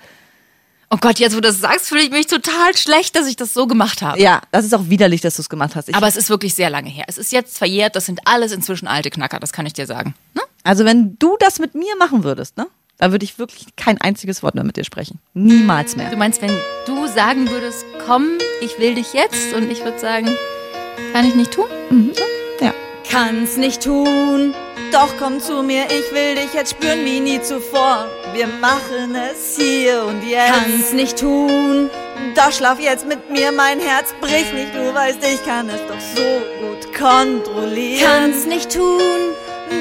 Oh 0.92 0.98
Gott, 0.98 1.18
jetzt 1.18 1.36
wo 1.36 1.42
du 1.42 1.48
das 1.48 1.60
sagst, 1.60 1.90
fühle 1.90 2.04
ich 2.04 2.12
mich 2.12 2.28
total 2.28 2.78
schlecht, 2.78 3.16
dass 3.16 3.28
ich 3.28 3.36
das 3.36 3.54
so 3.54 3.66
gemacht 3.66 4.04
habe. 4.04 4.22
Ja, 4.22 4.42
das 4.52 4.66
ist 4.66 4.74
auch 4.76 4.88
widerlich, 4.88 5.22
dass 5.22 5.36
du 5.36 5.42
es 5.42 5.50
gemacht 5.50 5.76
hast. 5.76 5.90
Ich, 5.90 5.96
Aber 5.96 6.08
es 6.08 6.16
ist 6.16 6.30
wirklich 6.30 6.54
sehr 6.54 6.70
lange 6.70 6.90
her. 6.90 7.06
Es 7.08 7.18
ist 7.18 7.32
jetzt 7.32 7.58
verjährt, 7.58 7.96
das 7.96 8.06
sind 8.06 8.22
alles 8.26 8.52
inzwischen 8.52 8.88
alte 8.88 9.10
Knacker, 9.10 9.40
das 9.40 9.52
kann 9.52 9.66
ich 9.66 9.74
dir 9.74 9.88
sagen. 9.88 10.14
Ne? 10.36 10.42
also 10.64 10.84
wenn 10.84 11.18
du 11.18 11.38
das 11.40 11.60
mit 11.60 11.76
mir 11.76 11.96
machen 11.98 12.24
würdest, 12.24 12.58
ne, 12.58 12.68
da 12.98 13.12
würde 13.12 13.24
ich 13.24 13.40
wirklich 13.40 13.76
kein 13.76 14.00
einziges 14.00 14.44
Wort 14.44 14.56
mehr 14.56 14.64
mit 14.64 14.78
dir 14.78 14.84
sprechen. 14.84 15.20
Niemals 15.34 15.96
mehr. 15.96 16.10
Du 16.10 16.18
meinst, 16.18 16.42
wenn 16.42 16.52
du 16.86 17.08
sagen 17.08 17.50
würdest, 17.50 17.86
komm, 18.06 18.38
ich 18.62 18.78
will 18.80 18.96
dich 18.96 19.14
jetzt 19.14 19.54
und 19.54 19.70
ich 19.72 19.84
würde 19.84 20.00
sagen, 20.00 20.30
kann 21.14 21.26
ich 21.26 21.36
nicht 21.36 21.54
tun? 21.54 21.66
Ja. 22.60 22.74
Kann's 23.10 23.58
nicht 23.58 23.84
tun. 23.84 24.54
Doch 24.92 25.10
komm 25.20 25.40
zu 25.40 25.64
mir, 25.64 25.86
ich 25.86 26.14
will 26.14 26.36
dich 26.36 26.54
jetzt 26.54 26.72
spüren 26.72 27.04
wie 27.06 27.20
nie 27.20 27.42
zuvor. 27.42 28.08
Wir 28.34 28.48
machen 28.48 29.16
es 29.16 29.58
hier 29.58 30.04
und 30.06 30.28
jetzt. 30.28 30.54
Kann's 30.54 30.94
nicht 30.94 31.20
tun. 31.20 31.90
Doch 32.36 32.52
schlaf 32.52 32.80
jetzt 32.80 33.06
mit 33.08 33.30
mir, 33.30 33.52
mein 33.52 33.80
Herz 33.80 34.14
bricht 34.22 34.54
nicht. 34.54 34.74
Du 34.76 34.94
weißt, 34.94 35.20
ich 35.24 35.44
kann 35.46 35.70
es 35.70 35.82
doch 35.88 36.00
so 36.16 36.42
gut 36.62 36.94
kontrollieren. 36.94 38.06
Kann's 38.06 38.46
nicht 38.46 38.74
tun. 38.74 39.00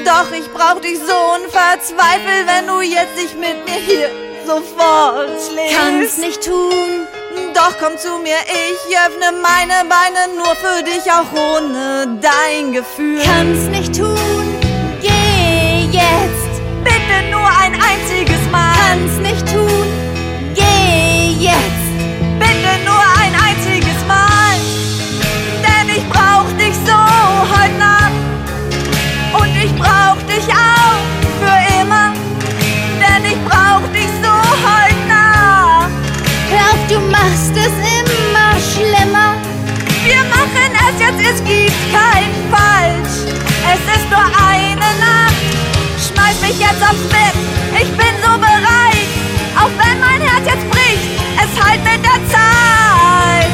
Doch 0.03 0.31
ich 0.31 0.47
brauch 0.51 0.81
dich 0.81 0.97
so 0.97 1.15
unverzweifelt, 1.35 2.47
wenn 2.47 2.67
du 2.67 2.81
jetzt 2.81 3.15
nicht 3.17 3.39
mit 3.39 3.65
mir 3.65 3.79
hier 3.79 4.09
sofort 4.45 5.29
schläfst. 5.49 5.75
Kann's 5.75 6.17
nicht 6.17 6.43
tun. 6.43 7.07
Doch 7.53 7.77
komm 7.79 7.97
zu 7.97 8.17
mir, 8.19 8.37
ich 8.45 8.97
öffne 8.97 9.31
meine 9.41 9.89
Beine 9.89 10.35
nur 10.35 10.55
für 10.55 10.83
dich, 10.83 11.11
auch 11.11 11.31
ohne 11.33 12.19
dein 12.21 12.71
Gefühl. 12.71 13.21
Kann's 13.23 13.67
nicht 13.69 13.95
tun. 13.95 14.34
Mich 46.55 46.65
jetzt 46.65 46.81
aufs 46.81 47.03
Bett, 47.09 47.35
ich 47.73 47.89
bin 47.97 48.13
so 48.23 48.37
bereit. 48.37 49.09
Auch 49.57 49.71
wenn 49.79 49.99
mein 49.99 50.21
Herz 50.21 50.45
jetzt 50.45 50.69
bricht, 50.69 51.07
es 51.37 51.63
halt 51.63 51.83
mit 51.83 52.03
der 52.03 52.19
Zeit. 52.31 53.51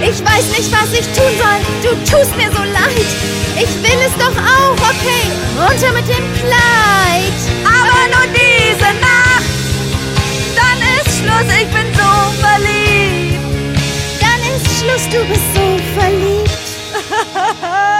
Ich 0.00 0.20
weiß 0.24 0.46
nicht, 0.56 0.70
was 0.72 0.92
ich 0.92 1.06
tun 1.16 1.32
soll. 1.38 1.60
Du 1.82 1.90
tust 2.10 2.36
mir 2.36 2.50
so 2.52 2.62
leid. 2.62 3.08
Ich 3.56 3.82
will 3.82 4.00
es 4.04 4.14
doch 4.18 4.36
auch, 4.36 4.76
okay. 4.90 5.30
Runter 5.58 5.92
mit 5.92 6.08
dem 6.08 6.24
Kleid. 6.34 7.38
Aber 7.64 8.08
nur 8.14 8.26
diese 8.34 8.90
Nacht, 9.00 9.50
dann 10.56 10.78
ist 10.98 11.18
Schluss, 11.18 11.48
ich 11.60 11.68
bin 11.68 11.88
so 11.94 12.10
verliebt. 12.42 13.40
Dann 14.20 14.40
ist 14.54 14.66
Schluss, 14.80 15.04
du 15.10 15.24
bist 15.26 15.54
so 15.54 15.78
verliebt. 15.98 16.50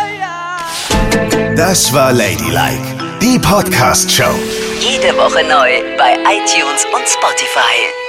Das 1.57 1.93
war 1.93 2.13
Ladylike, 2.13 3.04
die 3.25 3.39
Podcast-Show. 3.39 4.35
Jede 4.81 5.17
Woche 5.17 5.43
neu 5.45 5.97
bei 5.97 6.13
iTunes 6.29 6.85
und 6.85 7.09
Spotify. 7.09 8.04